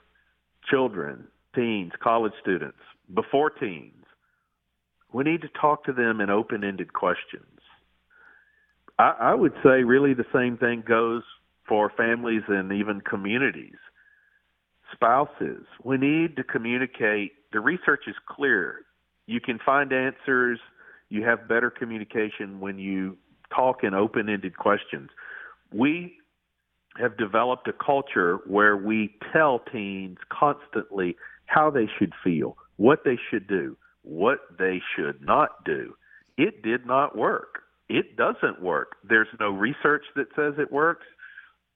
children, 0.70 1.26
teens, 1.54 1.92
college 2.00 2.32
students, 2.40 2.78
before 3.12 3.50
teens 3.50 4.05
we 5.12 5.24
need 5.24 5.42
to 5.42 5.48
talk 5.48 5.84
to 5.84 5.92
them 5.92 6.20
in 6.20 6.30
open 6.30 6.64
ended 6.64 6.92
questions. 6.92 7.60
I, 8.98 9.14
I 9.20 9.34
would 9.34 9.52
say, 9.62 9.84
really, 9.84 10.14
the 10.14 10.24
same 10.32 10.56
thing 10.56 10.82
goes 10.86 11.22
for 11.68 11.90
families 11.96 12.42
and 12.48 12.72
even 12.72 13.00
communities. 13.00 13.76
Spouses, 14.92 15.64
we 15.82 15.96
need 15.96 16.36
to 16.36 16.44
communicate. 16.44 17.32
The 17.52 17.60
research 17.60 18.04
is 18.06 18.14
clear. 18.28 18.82
You 19.26 19.40
can 19.40 19.58
find 19.64 19.92
answers. 19.92 20.58
You 21.08 21.24
have 21.24 21.48
better 21.48 21.70
communication 21.70 22.60
when 22.60 22.78
you 22.78 23.16
talk 23.54 23.82
in 23.82 23.94
open 23.94 24.28
ended 24.28 24.56
questions. 24.56 25.10
We 25.72 26.14
have 26.98 27.16
developed 27.16 27.68
a 27.68 27.72
culture 27.72 28.38
where 28.46 28.76
we 28.76 29.14
tell 29.32 29.60
teens 29.72 30.18
constantly 30.30 31.16
how 31.46 31.70
they 31.70 31.88
should 31.98 32.12
feel, 32.24 32.56
what 32.76 33.00
they 33.04 33.18
should 33.30 33.46
do 33.46 33.76
what 34.06 34.38
they 34.58 34.80
should 34.94 35.20
not 35.20 35.64
do. 35.64 35.94
It 36.38 36.62
did 36.62 36.86
not 36.86 37.16
work. 37.16 37.62
It 37.88 38.16
doesn't 38.16 38.62
work. 38.62 38.96
There's 39.08 39.28
no 39.38 39.50
research 39.50 40.04
that 40.14 40.28
says 40.36 40.54
it 40.58 40.72
works. 40.72 41.06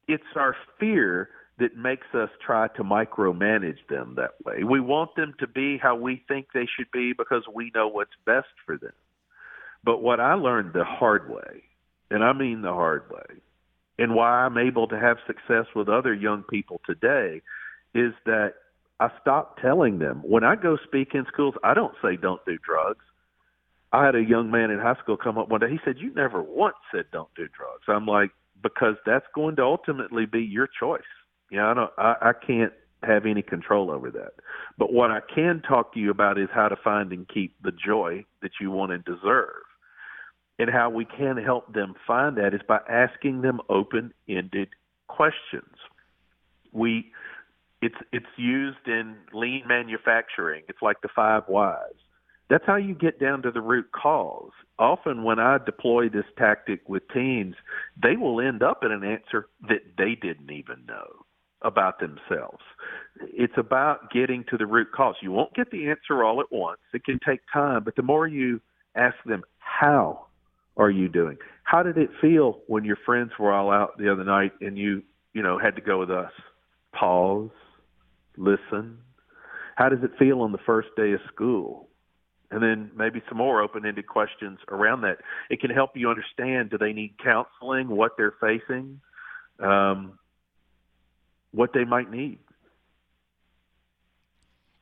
It's 0.08 0.22
our 0.36 0.56
fear 0.78 1.30
that 1.58 1.76
makes 1.76 2.06
us 2.14 2.30
try 2.44 2.68
to 2.68 2.84
micromanage 2.84 3.86
them 3.88 4.14
that 4.16 4.34
way. 4.44 4.64
We 4.64 4.80
want 4.80 5.14
them 5.16 5.34
to 5.40 5.46
be 5.46 5.76
how 5.76 5.96
we 5.96 6.22
think 6.26 6.48
they 6.52 6.66
should 6.76 6.90
be 6.92 7.12
because 7.12 7.42
we 7.52 7.70
know 7.74 7.88
what's 7.88 8.10
best 8.24 8.48
for 8.64 8.78
them. 8.78 8.92
But 9.84 10.02
what 10.02 10.20
I 10.20 10.34
learned 10.34 10.72
the 10.72 10.84
hard 10.84 11.30
way, 11.30 11.64
and 12.10 12.24
I 12.24 12.32
mean 12.32 12.62
the 12.62 12.72
hard 12.72 13.10
way, 13.10 13.40
and 13.98 14.14
why 14.14 14.44
I'm 14.44 14.56
able 14.56 14.88
to 14.88 14.98
have 14.98 15.18
success 15.26 15.66
with 15.74 15.88
other 15.88 16.14
young 16.14 16.42
people 16.44 16.80
today 16.86 17.42
is 17.94 18.12
that 18.24 18.54
I 19.00 19.10
stopped 19.20 19.60
telling 19.60 19.98
them. 19.98 20.20
When 20.24 20.44
I 20.44 20.56
go 20.56 20.76
speak 20.84 21.14
in 21.14 21.24
schools, 21.26 21.54
I 21.64 21.74
don't 21.74 21.94
say 22.02 22.16
don't 22.16 22.44
do 22.44 22.58
drugs. 22.58 23.04
I 23.92 24.04
had 24.04 24.14
a 24.14 24.22
young 24.22 24.50
man 24.50 24.70
in 24.70 24.78
high 24.78 24.94
school 25.02 25.16
come 25.16 25.38
up 25.38 25.48
one 25.48 25.60
day. 25.60 25.70
He 25.70 25.80
said, 25.84 25.98
"You 25.98 26.14
never 26.14 26.42
once 26.42 26.76
said 26.92 27.06
don't 27.10 27.34
do 27.34 27.48
drugs." 27.48 27.84
I'm 27.88 28.06
like, 28.06 28.30
because 28.62 28.96
that's 29.04 29.26
going 29.34 29.56
to 29.56 29.64
ultimately 29.64 30.26
be 30.26 30.42
your 30.42 30.68
choice. 30.68 31.00
Yeah, 31.50 31.56
you 31.56 31.62
know, 31.62 31.70
I 31.70 31.74
don't. 31.74 31.92
I, 31.98 32.28
I 32.28 32.32
can't 32.46 32.72
have 33.02 33.24
any 33.26 33.42
control 33.42 33.90
over 33.90 34.10
that. 34.10 34.34
But 34.76 34.92
what 34.92 35.10
I 35.10 35.20
can 35.34 35.62
talk 35.62 35.94
to 35.94 36.00
you 36.00 36.10
about 36.10 36.38
is 36.38 36.48
how 36.52 36.68
to 36.68 36.76
find 36.76 37.12
and 37.12 37.26
keep 37.26 37.54
the 37.62 37.72
joy 37.72 38.24
that 38.42 38.52
you 38.60 38.70
want 38.70 38.92
and 38.92 39.04
deserve. 39.04 39.62
And 40.58 40.68
how 40.68 40.90
we 40.90 41.06
can 41.06 41.38
help 41.38 41.72
them 41.72 41.94
find 42.06 42.36
that 42.36 42.52
is 42.52 42.60
by 42.68 42.80
asking 42.88 43.40
them 43.40 43.60
open-ended 43.70 44.68
questions. 45.08 45.74
We 46.72 47.12
it's 47.82 47.96
it's 48.12 48.26
used 48.36 48.86
in 48.86 49.16
lean 49.32 49.64
manufacturing. 49.66 50.62
It's 50.68 50.82
like 50.82 51.00
the 51.02 51.08
five 51.14 51.44
whys. 51.48 51.94
That's 52.48 52.64
how 52.66 52.76
you 52.76 52.94
get 52.94 53.20
down 53.20 53.42
to 53.42 53.52
the 53.52 53.60
root 53.60 53.86
cause. 53.92 54.50
Often 54.78 55.22
when 55.22 55.38
I 55.38 55.58
deploy 55.64 56.08
this 56.08 56.24
tactic 56.36 56.80
with 56.88 57.04
teams, 57.14 57.54
they 58.02 58.16
will 58.16 58.40
end 58.40 58.62
up 58.62 58.82
in 58.82 58.90
an 58.90 59.04
answer 59.04 59.46
that 59.68 59.82
they 59.96 60.16
didn't 60.20 60.50
even 60.50 60.84
know 60.86 61.24
about 61.62 62.00
themselves. 62.00 62.62
It's 63.20 63.56
about 63.56 64.10
getting 64.10 64.44
to 64.50 64.56
the 64.56 64.66
root 64.66 64.88
cause. 64.92 65.14
You 65.22 65.30
won't 65.30 65.54
get 65.54 65.70
the 65.70 65.88
answer 65.90 66.24
all 66.24 66.40
at 66.40 66.50
once. 66.50 66.80
It 66.92 67.04
can 67.04 67.20
take 67.24 67.40
time, 67.52 67.84
but 67.84 67.94
the 67.94 68.02
more 68.02 68.26
you 68.26 68.60
ask 68.96 69.16
them, 69.26 69.42
how 69.58 70.26
are 70.76 70.90
you 70.90 71.08
doing? 71.08 71.36
How 71.62 71.82
did 71.84 71.98
it 71.98 72.10
feel 72.20 72.60
when 72.66 72.84
your 72.84 72.98
friends 73.06 73.30
were 73.38 73.52
all 73.52 73.70
out 73.70 73.96
the 73.96 74.10
other 74.10 74.24
night 74.24 74.52
and 74.60 74.76
you, 74.76 75.02
you 75.34 75.42
know, 75.42 75.58
had 75.58 75.76
to 75.76 75.82
go 75.82 76.00
with 76.00 76.10
us? 76.10 76.32
Pause 76.92 77.50
listen. 78.40 78.98
How 79.76 79.88
does 79.88 80.02
it 80.02 80.10
feel 80.18 80.40
on 80.40 80.52
the 80.52 80.58
first 80.58 80.88
day 80.96 81.12
of 81.12 81.20
school? 81.32 81.88
And 82.50 82.60
then 82.62 82.90
maybe 82.96 83.22
some 83.28 83.38
more 83.38 83.62
open 83.62 83.86
ended 83.86 84.08
questions 84.08 84.58
around 84.68 85.02
that. 85.02 85.18
It 85.50 85.60
can 85.60 85.70
help 85.70 85.90
you 85.94 86.10
understand 86.10 86.70
do 86.70 86.78
they 86.78 86.92
need 86.92 87.14
counseling, 87.22 87.88
what 87.88 88.12
they're 88.16 88.34
facing, 88.40 89.00
um, 89.60 90.18
what 91.52 91.72
they 91.72 91.84
might 91.84 92.10
need 92.10 92.38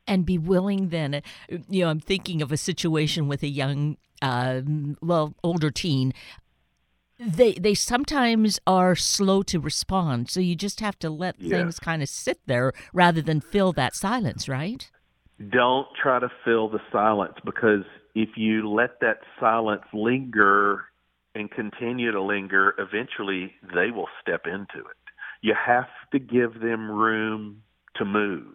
and 0.07 0.25
be 0.25 0.39
willing 0.39 0.89
then 0.89 1.23
you 1.69 1.85
know 1.85 1.91
i'm 1.91 2.01
thinking 2.01 2.43
of 2.43 2.51
a 2.51 2.57
situation 2.57 3.29
with 3.29 3.43
a 3.43 3.49
young 3.49 3.97
uh, 4.23 4.61
well 5.01 5.35
older 5.45 5.71
teen 5.71 6.13
they 7.19 7.53
they 7.55 7.75
sometimes 7.75 8.59
are 8.67 8.95
slow 8.95 9.43
to 9.43 9.59
respond 9.59 10.31
so 10.31 10.41
you 10.41 10.55
just 10.55 10.81
have 10.81 10.99
to 10.99 11.11
let 11.11 11.35
yes. 11.39 11.51
things 11.51 11.79
kind 11.79 12.03
of 12.03 12.09
sit 12.09 12.41
there 12.47 12.73
rather 12.93 13.21
than 13.21 13.41
fill 13.41 13.73
that 13.73 13.95
silence 13.95 14.49
right 14.49 14.91
don't 15.51 15.87
try 16.01 16.19
to 16.19 16.29
fill 16.45 16.69
the 16.69 16.81
silence 16.93 17.35
because 17.45 17.85
if 18.15 18.31
you 18.37 18.69
let 18.71 19.01
that 19.01 19.19
silence 19.39 19.83
linger 19.93 20.85
and 21.35 21.51
continue 21.51 22.11
to 22.13 22.23
linger 22.23 22.75
eventually 22.79 23.53
they 23.75 23.91
will 23.91 24.09
step 24.21 24.43
into 24.47 24.79
it 24.79 24.97
you 25.43 25.55
have 25.55 25.89
to 26.13 26.19
give 26.19 26.61
them 26.61 26.91
room 26.91 27.63
to 27.97 28.05
move 28.05 28.55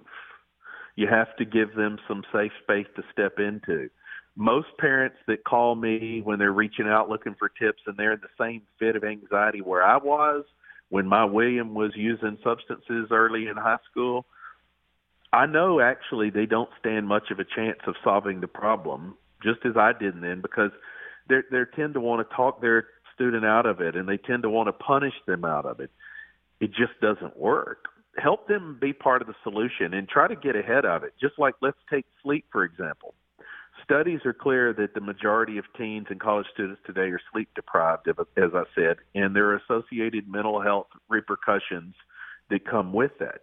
You 0.95 1.07
have 1.07 1.35
to 1.37 1.45
give 1.45 1.75
them 1.75 1.97
some 2.07 2.23
safe 2.31 2.51
space 2.61 2.87
to 2.95 3.03
step 3.11 3.39
into. 3.39 3.89
Most 4.35 4.67
parents 4.79 5.17
that 5.27 5.43
call 5.43 5.75
me 5.75 6.21
when 6.23 6.39
they're 6.39 6.51
reaching 6.51 6.87
out 6.87 7.09
looking 7.09 7.35
for 7.37 7.49
tips 7.49 7.83
and 7.85 7.95
they're 7.95 8.13
in 8.13 8.21
the 8.21 8.43
same 8.43 8.63
fit 8.79 8.95
of 8.95 9.03
anxiety 9.03 9.61
where 9.61 9.83
I 9.83 9.97
was 9.97 10.43
when 10.93 11.07
my 11.07 11.25
William 11.25 11.73
was 11.73 11.91
using 11.95 12.37
substances 12.43 13.07
early 13.09 13.47
in 13.47 13.57
high 13.57 13.79
school, 13.89 14.27
I 15.33 15.47
know 15.47 15.79
actually 15.79 16.29
they 16.29 16.45
don't 16.45 16.69
stand 16.79 17.07
much 17.07 17.31
of 17.31 17.39
a 17.39 17.43
chance 17.43 17.79
of 17.87 17.95
solving 18.03 18.41
the 18.41 18.47
problem, 18.47 19.17
just 19.41 19.65
as 19.65 19.75
I 19.75 19.93
did 19.99 20.21
then, 20.21 20.41
because 20.41 20.69
they 21.27 21.37
they 21.49 21.63
tend 21.75 21.95
to 21.95 21.99
want 21.99 22.27
to 22.27 22.35
talk 22.35 22.61
their 22.61 22.85
student 23.15 23.43
out 23.43 23.65
of 23.65 23.81
it 23.81 23.95
and 23.95 24.07
they 24.07 24.17
tend 24.17 24.43
to 24.43 24.51
want 24.51 24.67
to 24.67 24.73
punish 24.73 25.15
them 25.25 25.43
out 25.43 25.65
of 25.65 25.79
it. 25.79 25.89
It 26.59 26.67
just 26.67 26.99
doesn't 27.01 27.35
work. 27.35 27.85
Help 28.19 28.47
them 28.47 28.77
be 28.79 28.93
part 28.93 29.23
of 29.23 29.27
the 29.27 29.33
solution 29.41 29.95
and 29.95 30.07
try 30.07 30.27
to 30.27 30.35
get 30.35 30.55
ahead 30.55 30.85
of 30.85 31.03
it. 31.03 31.13
Just 31.19 31.39
like 31.39 31.55
let's 31.59 31.77
take 31.89 32.05
sleep 32.21 32.45
for 32.51 32.63
example. 32.63 33.15
Studies 33.83 34.21
are 34.25 34.33
clear 34.33 34.73
that 34.73 34.93
the 34.93 35.01
majority 35.01 35.57
of 35.57 35.65
teens 35.77 36.07
and 36.09 36.19
college 36.19 36.47
students 36.53 36.81
today 36.85 37.09
are 37.09 37.19
sleep 37.31 37.49
deprived, 37.55 38.07
as 38.07 38.51
I 38.53 38.63
said, 38.75 38.97
and 39.13 39.35
there 39.35 39.49
are 39.49 39.57
associated 39.57 40.27
mental 40.27 40.61
health 40.61 40.87
repercussions 41.09 41.93
that 42.49 42.65
come 42.65 42.93
with 42.93 43.11
that. 43.19 43.41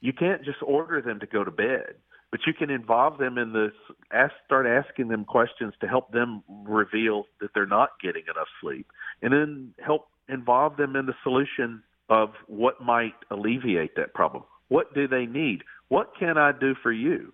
You 0.00 0.12
can't 0.12 0.44
just 0.44 0.58
order 0.62 1.00
them 1.00 1.20
to 1.20 1.26
go 1.26 1.44
to 1.44 1.50
bed 1.50 1.94
but 2.30 2.40
you 2.46 2.52
can 2.52 2.70
involve 2.70 3.18
them 3.18 3.38
in 3.38 3.52
this 3.52 3.72
ask 4.12 4.34
start 4.44 4.66
asking 4.66 5.08
them 5.08 5.24
questions 5.24 5.72
to 5.80 5.86
help 5.86 6.12
them 6.12 6.42
reveal 6.66 7.24
that 7.40 7.50
they're 7.54 7.66
not 7.66 7.90
getting 8.02 8.24
enough 8.24 8.48
sleep 8.60 8.86
and 9.22 9.32
then 9.32 9.72
help 9.84 10.08
involve 10.28 10.76
them 10.76 10.96
in 10.96 11.06
the 11.06 11.14
solution 11.22 11.82
of 12.08 12.30
what 12.46 12.80
might 12.80 13.14
alleviate 13.30 13.96
that 13.96 14.12
problem. 14.14 14.42
What 14.68 14.94
do 14.94 15.06
they 15.06 15.26
need? 15.26 15.62
What 15.88 16.12
can 16.18 16.36
i 16.36 16.52
do 16.52 16.74
for 16.82 16.92
you 16.92 17.32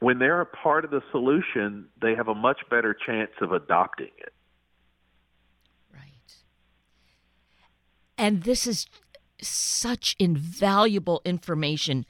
when 0.00 0.18
they're 0.18 0.40
a 0.40 0.46
part 0.46 0.84
of 0.84 0.90
the 0.90 1.02
solution 1.10 1.86
they 2.02 2.14
have 2.14 2.28
a 2.28 2.34
much 2.34 2.60
better 2.68 2.94
chance 3.06 3.30
of 3.40 3.52
adopting 3.52 4.10
it 4.18 4.32
right 5.92 6.34
and 8.18 8.42
this 8.42 8.66
is 8.66 8.86
such 9.42 10.16
invaluable 10.18 11.22
information 11.24 12.04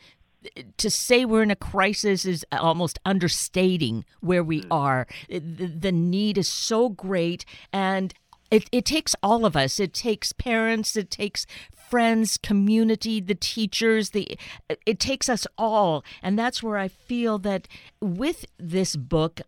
to 0.76 0.90
say 0.90 1.24
we're 1.24 1.42
in 1.42 1.50
a 1.50 1.56
crisis 1.56 2.24
is 2.24 2.44
almost 2.52 2.98
understating 3.04 4.04
where 4.20 4.42
we 4.42 4.60
hmm. 4.60 4.72
are. 4.72 5.06
The, 5.28 5.40
the 5.66 5.92
need 5.92 6.38
is 6.38 6.48
so 6.48 6.88
great, 6.88 7.44
and 7.72 8.14
it, 8.50 8.68
it 8.72 8.84
takes 8.84 9.14
all 9.22 9.44
of 9.44 9.56
us. 9.56 9.78
It 9.78 9.92
takes 9.92 10.32
parents. 10.32 10.96
It 10.96 11.10
takes 11.10 11.46
friends, 11.90 12.38
community, 12.38 13.20
the 13.20 13.34
teachers. 13.34 14.10
The 14.10 14.38
it 14.86 15.00
takes 15.00 15.28
us 15.28 15.46
all, 15.58 16.04
and 16.22 16.38
that's 16.38 16.62
where 16.62 16.78
I 16.78 16.88
feel 16.88 17.38
that 17.40 17.66
with 18.00 18.46
this 18.58 18.96
book, 18.96 19.40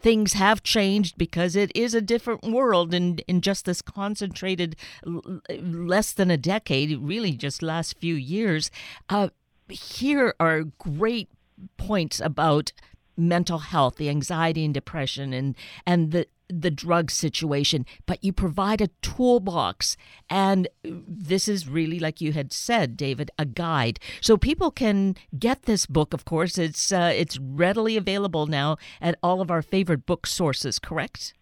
things 0.00 0.34
have 0.34 0.62
changed 0.62 1.16
because 1.18 1.56
it 1.56 1.72
is 1.74 1.94
a 1.94 2.00
different 2.00 2.44
world 2.44 2.94
in, 2.94 3.18
in 3.26 3.40
just 3.40 3.64
this 3.64 3.82
concentrated 3.82 4.76
less 5.04 6.12
than 6.12 6.30
a 6.30 6.36
decade, 6.36 6.98
really 6.98 7.32
just 7.32 7.62
last 7.62 7.98
few 7.98 8.14
years. 8.14 8.70
Uh, 9.08 9.28
here 9.68 10.34
are 10.38 10.62
great 10.78 11.28
points 11.76 12.20
about 12.20 12.72
mental 13.16 13.58
health, 13.58 13.96
the 13.96 14.08
anxiety 14.08 14.64
and 14.64 14.74
depression, 14.74 15.32
and 15.32 15.54
and 15.86 16.12
the 16.12 16.26
the 16.48 16.70
drug 16.70 17.10
situation, 17.10 17.84
but 18.06 18.22
you 18.22 18.32
provide 18.32 18.80
a 18.80 18.90
toolbox. 19.02 19.96
And 20.30 20.68
this 20.84 21.48
is 21.48 21.68
really, 21.68 21.98
like 21.98 22.20
you 22.20 22.32
had 22.32 22.52
said, 22.52 22.96
David, 22.96 23.30
a 23.38 23.44
guide. 23.44 23.98
So 24.20 24.36
people 24.36 24.70
can 24.70 25.16
get 25.38 25.62
this 25.62 25.86
book, 25.86 26.14
of 26.14 26.24
course. 26.24 26.58
It's, 26.58 26.92
uh, 26.92 27.12
it's 27.14 27.38
readily 27.38 27.96
available 27.96 28.46
now 28.46 28.76
at 29.00 29.18
all 29.22 29.40
of 29.40 29.50
our 29.50 29.62
favorite 29.62 30.06
book 30.06 30.26
sources, 30.26 30.78
correct? 30.78 31.34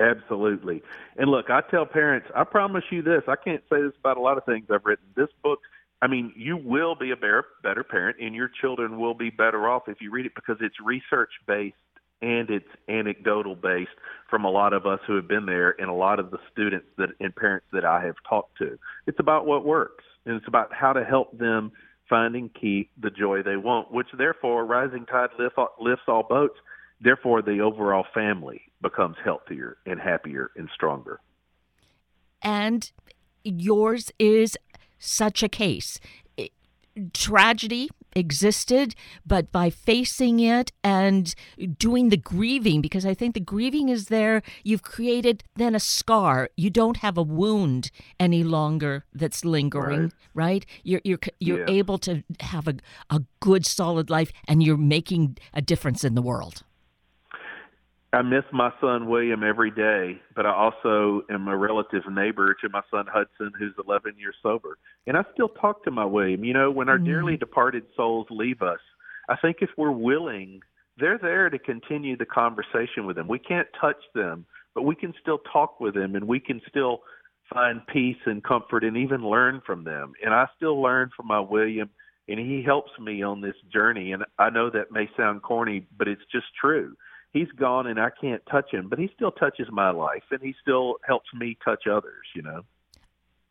Absolutely. 0.00 0.82
And 1.16 1.30
look, 1.30 1.50
I 1.50 1.60
tell 1.60 1.84
parents, 1.84 2.28
I 2.34 2.44
promise 2.44 2.84
you 2.90 3.02
this, 3.02 3.22
I 3.26 3.34
can't 3.36 3.62
say 3.68 3.82
this 3.82 3.92
about 3.98 4.16
a 4.16 4.20
lot 4.20 4.38
of 4.38 4.44
things 4.44 4.66
I've 4.70 4.84
written. 4.84 5.06
This 5.16 5.28
book 5.42 5.58
I 6.00 6.06
mean, 6.06 6.32
you 6.36 6.56
will 6.56 6.94
be 6.94 7.10
a 7.10 7.16
better, 7.16 7.44
better 7.62 7.82
parent, 7.82 8.18
and 8.20 8.34
your 8.34 8.48
children 8.60 9.00
will 9.00 9.14
be 9.14 9.30
better 9.30 9.68
off 9.68 9.88
if 9.88 10.00
you 10.00 10.10
read 10.10 10.26
it 10.26 10.34
because 10.34 10.56
it's 10.60 10.76
research 10.84 11.30
based 11.46 11.74
and 12.20 12.50
it's 12.50 12.68
anecdotal 12.88 13.54
based 13.54 13.90
from 14.28 14.44
a 14.44 14.50
lot 14.50 14.72
of 14.72 14.86
us 14.86 15.00
who 15.06 15.14
have 15.16 15.28
been 15.28 15.46
there 15.46 15.80
and 15.80 15.88
a 15.88 15.92
lot 15.92 16.18
of 16.18 16.30
the 16.30 16.38
students 16.52 16.86
that 16.96 17.10
and 17.20 17.34
parents 17.34 17.66
that 17.72 17.84
I 17.84 18.04
have 18.04 18.16
talked 18.28 18.58
to. 18.58 18.78
It's 19.06 19.20
about 19.20 19.46
what 19.46 19.64
works, 19.64 20.04
and 20.24 20.36
it's 20.36 20.48
about 20.48 20.72
how 20.72 20.92
to 20.92 21.04
help 21.04 21.36
them 21.36 21.72
find 22.08 22.34
and 22.34 22.52
keep 22.54 22.90
the 23.00 23.10
joy 23.10 23.42
they 23.42 23.56
want, 23.56 23.92
which 23.92 24.08
therefore 24.16 24.64
rising 24.64 25.04
tide 25.06 25.30
lifts 25.38 25.54
all, 25.58 25.74
lifts 25.80 26.04
all 26.08 26.22
boats. 26.22 26.58
Therefore, 27.00 27.42
the 27.42 27.60
overall 27.60 28.06
family 28.12 28.62
becomes 28.82 29.16
healthier 29.24 29.76
and 29.86 30.00
happier 30.00 30.50
and 30.56 30.68
stronger. 30.74 31.20
And 32.42 32.90
yours 33.44 34.10
is 34.18 34.56
such 34.98 35.42
a 35.42 35.48
case. 35.48 36.00
tragedy 37.12 37.88
existed, 38.16 38.94
but 39.24 39.52
by 39.52 39.70
facing 39.70 40.40
it 40.40 40.72
and 40.82 41.34
doing 41.78 42.08
the 42.08 42.16
grieving, 42.16 42.80
because 42.80 43.06
I 43.06 43.14
think 43.14 43.34
the 43.34 43.40
grieving 43.40 43.88
is 43.88 44.06
there, 44.06 44.42
you've 44.64 44.82
created 44.82 45.44
then 45.56 45.74
a 45.74 45.80
scar. 45.80 46.50
You 46.56 46.70
don't 46.70 46.98
have 46.98 47.16
a 47.16 47.22
wound 47.22 47.90
any 48.18 48.42
longer 48.42 49.04
that's 49.14 49.44
lingering, 49.44 50.02
right? 50.02 50.12
right? 50.34 50.66
You're 50.82 51.00
you're 51.04 51.20
you're 51.38 51.60
yeah. 51.60 51.74
able 51.74 51.98
to 51.98 52.24
have 52.40 52.66
a, 52.68 52.76
a 53.10 53.22
good 53.40 53.64
solid 53.66 54.10
life 54.10 54.32
and 54.46 54.62
you're 54.62 54.76
making 54.76 55.38
a 55.54 55.62
difference 55.62 56.04
in 56.04 56.14
the 56.14 56.22
world. 56.22 56.64
I 58.12 58.22
miss 58.22 58.44
my 58.52 58.72
son 58.80 59.06
William 59.06 59.44
every 59.44 59.70
day, 59.70 60.18
but 60.34 60.46
I 60.46 60.54
also 60.54 61.22
am 61.30 61.46
a 61.46 61.56
relative 61.56 62.04
neighbor 62.10 62.54
to 62.62 62.68
my 62.70 62.80
son 62.90 63.04
Hudson, 63.06 63.52
who's 63.58 63.74
11 63.86 64.14
years 64.18 64.34
sober. 64.42 64.78
And 65.06 65.14
I 65.14 65.24
still 65.34 65.50
talk 65.50 65.84
to 65.84 65.90
my 65.90 66.06
William. 66.06 66.42
You 66.42 66.54
know, 66.54 66.70
when 66.70 66.88
our 66.88 66.96
mm-hmm. 66.96 67.04
dearly 67.04 67.36
departed 67.36 67.84
souls 67.94 68.26
leave 68.30 68.62
us, 68.62 68.80
I 69.28 69.36
think 69.36 69.58
if 69.60 69.68
we're 69.76 69.90
willing, 69.90 70.60
they're 70.96 71.18
there 71.18 71.50
to 71.50 71.58
continue 71.58 72.16
the 72.16 72.24
conversation 72.24 73.04
with 73.04 73.16
them. 73.16 73.28
We 73.28 73.38
can't 73.38 73.68
touch 73.78 74.02
them, 74.14 74.46
but 74.74 74.84
we 74.84 74.94
can 74.94 75.12
still 75.20 75.40
talk 75.52 75.78
with 75.78 75.94
them 75.94 76.14
and 76.14 76.26
we 76.26 76.40
can 76.40 76.62
still 76.66 77.02
find 77.52 77.86
peace 77.88 78.16
and 78.24 78.42
comfort 78.42 78.84
and 78.84 78.96
even 78.96 79.20
learn 79.28 79.60
from 79.66 79.84
them. 79.84 80.14
And 80.24 80.32
I 80.32 80.46
still 80.56 80.80
learn 80.80 81.10
from 81.14 81.26
my 81.26 81.40
William 81.40 81.90
and 82.26 82.38
he 82.38 82.62
helps 82.62 82.90
me 82.98 83.22
on 83.22 83.42
this 83.42 83.56
journey. 83.70 84.12
And 84.12 84.24
I 84.38 84.48
know 84.48 84.70
that 84.70 84.92
may 84.92 85.10
sound 85.14 85.42
corny, 85.42 85.86
but 85.98 86.08
it's 86.08 86.24
just 86.32 86.46
true 86.58 86.96
he's 87.32 87.50
gone 87.52 87.86
and 87.86 88.00
I 88.00 88.10
can't 88.20 88.42
touch 88.50 88.72
him, 88.72 88.88
but 88.88 88.98
he 88.98 89.10
still 89.14 89.32
touches 89.32 89.68
my 89.70 89.90
life 89.90 90.24
and 90.30 90.40
he 90.40 90.54
still 90.60 90.96
helps 91.06 91.28
me 91.34 91.56
touch 91.64 91.86
others, 91.86 92.26
you 92.34 92.42
know. 92.42 92.62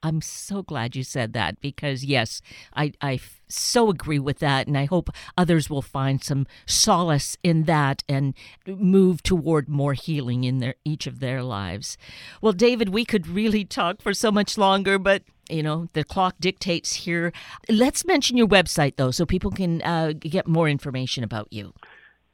I'm 0.04 0.22
so 0.22 0.62
glad 0.62 0.96
you 0.96 1.04
said 1.04 1.34
that 1.34 1.60
because 1.60 2.06
yes, 2.06 2.42
I 2.76 2.94
I 3.02 3.20
so 3.48 3.90
agree 3.90 4.20
with 4.20 4.40
that, 4.40 4.68
and 4.68 4.78
I 4.78 4.86
hope 4.86 5.10
others 5.36 5.70
will 5.70 5.82
find 5.82 6.24
some 6.24 6.46
solace 6.68 7.36
in 7.44 7.64
that 7.64 8.04
and 8.08 8.36
move 8.68 9.24
toward 9.24 9.68
more 9.68 9.94
healing 9.94 10.44
in 10.44 10.60
their 10.60 10.76
each 10.86 11.08
of 11.08 11.20
their 11.20 11.42
lives. 11.42 11.98
Well, 12.42 12.54
David, 12.54 12.90
we 12.90 13.06
could 13.06 13.28
really 13.28 13.66
talk 13.66 14.02
for 14.02 14.14
so 14.14 14.32
much 14.32 14.56
longer, 14.56 15.00
but 15.00 15.24
you 15.50 15.64
know 15.64 15.88
the 15.94 16.04
clock 16.04 16.36
dictates 16.40 16.94
here. 16.94 17.34
Let's 17.68 18.06
mention 18.06 18.38
your 18.38 18.48
website 18.48 18.98
though, 18.98 19.12
so 19.12 19.26
people 19.26 19.50
can 19.50 19.82
uh, 19.82 20.14
get 20.14 20.48
more 20.48 20.70
information 20.70 21.24
about 21.24 21.52
you. 21.52 21.74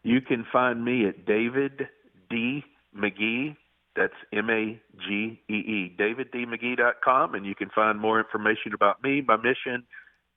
You 0.04 0.22
can 0.22 0.46
find 0.52 0.84
me 0.84 1.08
at 1.08 1.26
David 1.26 1.88
D. 2.30 2.64
Magee. 2.94 3.56
That's 3.96 4.14
M 4.34 4.50
A 4.50 4.82
G 5.08 5.40
E 5.50 5.54
E. 5.54 5.96
DavidDMagee.com, 5.98 7.36
and 7.36 7.46
you 7.46 7.56
can 7.56 7.70
find 7.70 8.00
more 8.00 8.20
information 8.20 8.74
about 8.74 9.04
me, 9.04 9.22
my 9.22 9.38
mission, 9.38 9.86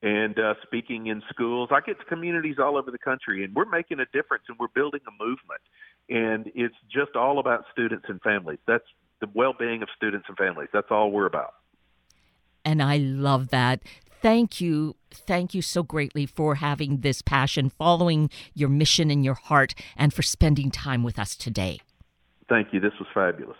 and 0.03 0.39
uh, 0.39 0.55
speaking 0.63 1.07
in 1.07 1.23
schools. 1.31 1.71
I 1.73 1.81
get 1.81 1.99
to 1.99 2.05
communities 2.05 2.57
all 2.63 2.77
over 2.77 2.91
the 2.91 2.99
country, 2.99 3.45
and 3.45 3.55
we're 3.55 3.65
making 3.65 3.99
a 3.99 4.07
difference, 4.13 4.45
and 4.49 4.59
we're 4.59 4.69
building 4.75 5.01
a 5.09 5.25
movement. 5.25 5.61
And 6.09 6.53
it's 6.55 6.77
just 6.93 7.17
all 7.17 7.39
about 7.39 7.65
students 7.73 8.05
and 8.09 8.21
families. 8.21 8.59
That's 8.67 8.85
the 9.21 9.29
well-being 9.35 9.83
of 9.83 9.89
students 9.97 10.27
and 10.29 10.37
families. 10.37 10.69
That's 10.73 10.89
all 10.91 11.11
we're 11.11 11.27
about. 11.27 11.55
And 12.65 12.83
I 12.83 12.99
love 12.99 13.49
that 13.49 13.81
thank 14.23 14.61
you. 14.61 14.97
Thank 15.11 15.55
you 15.55 15.63
so 15.63 15.83
greatly 15.83 16.27
for 16.27 16.57
having 16.57 17.01
this 17.01 17.23
passion, 17.23 17.71
following 17.71 18.31
your 18.55 18.69
mission 18.69 19.11
in 19.11 19.25
your 19.25 19.35
heart, 19.35 19.75
and 19.97 20.13
for 20.13 20.23
spending 20.23 20.71
time 20.71 21.03
with 21.03 21.19
us 21.19 21.37
today. 21.37 21.81
Thank 22.49 22.69
you. 22.73 22.81
This 22.81 22.93
was 22.99 23.09
fabulous. 23.13 23.57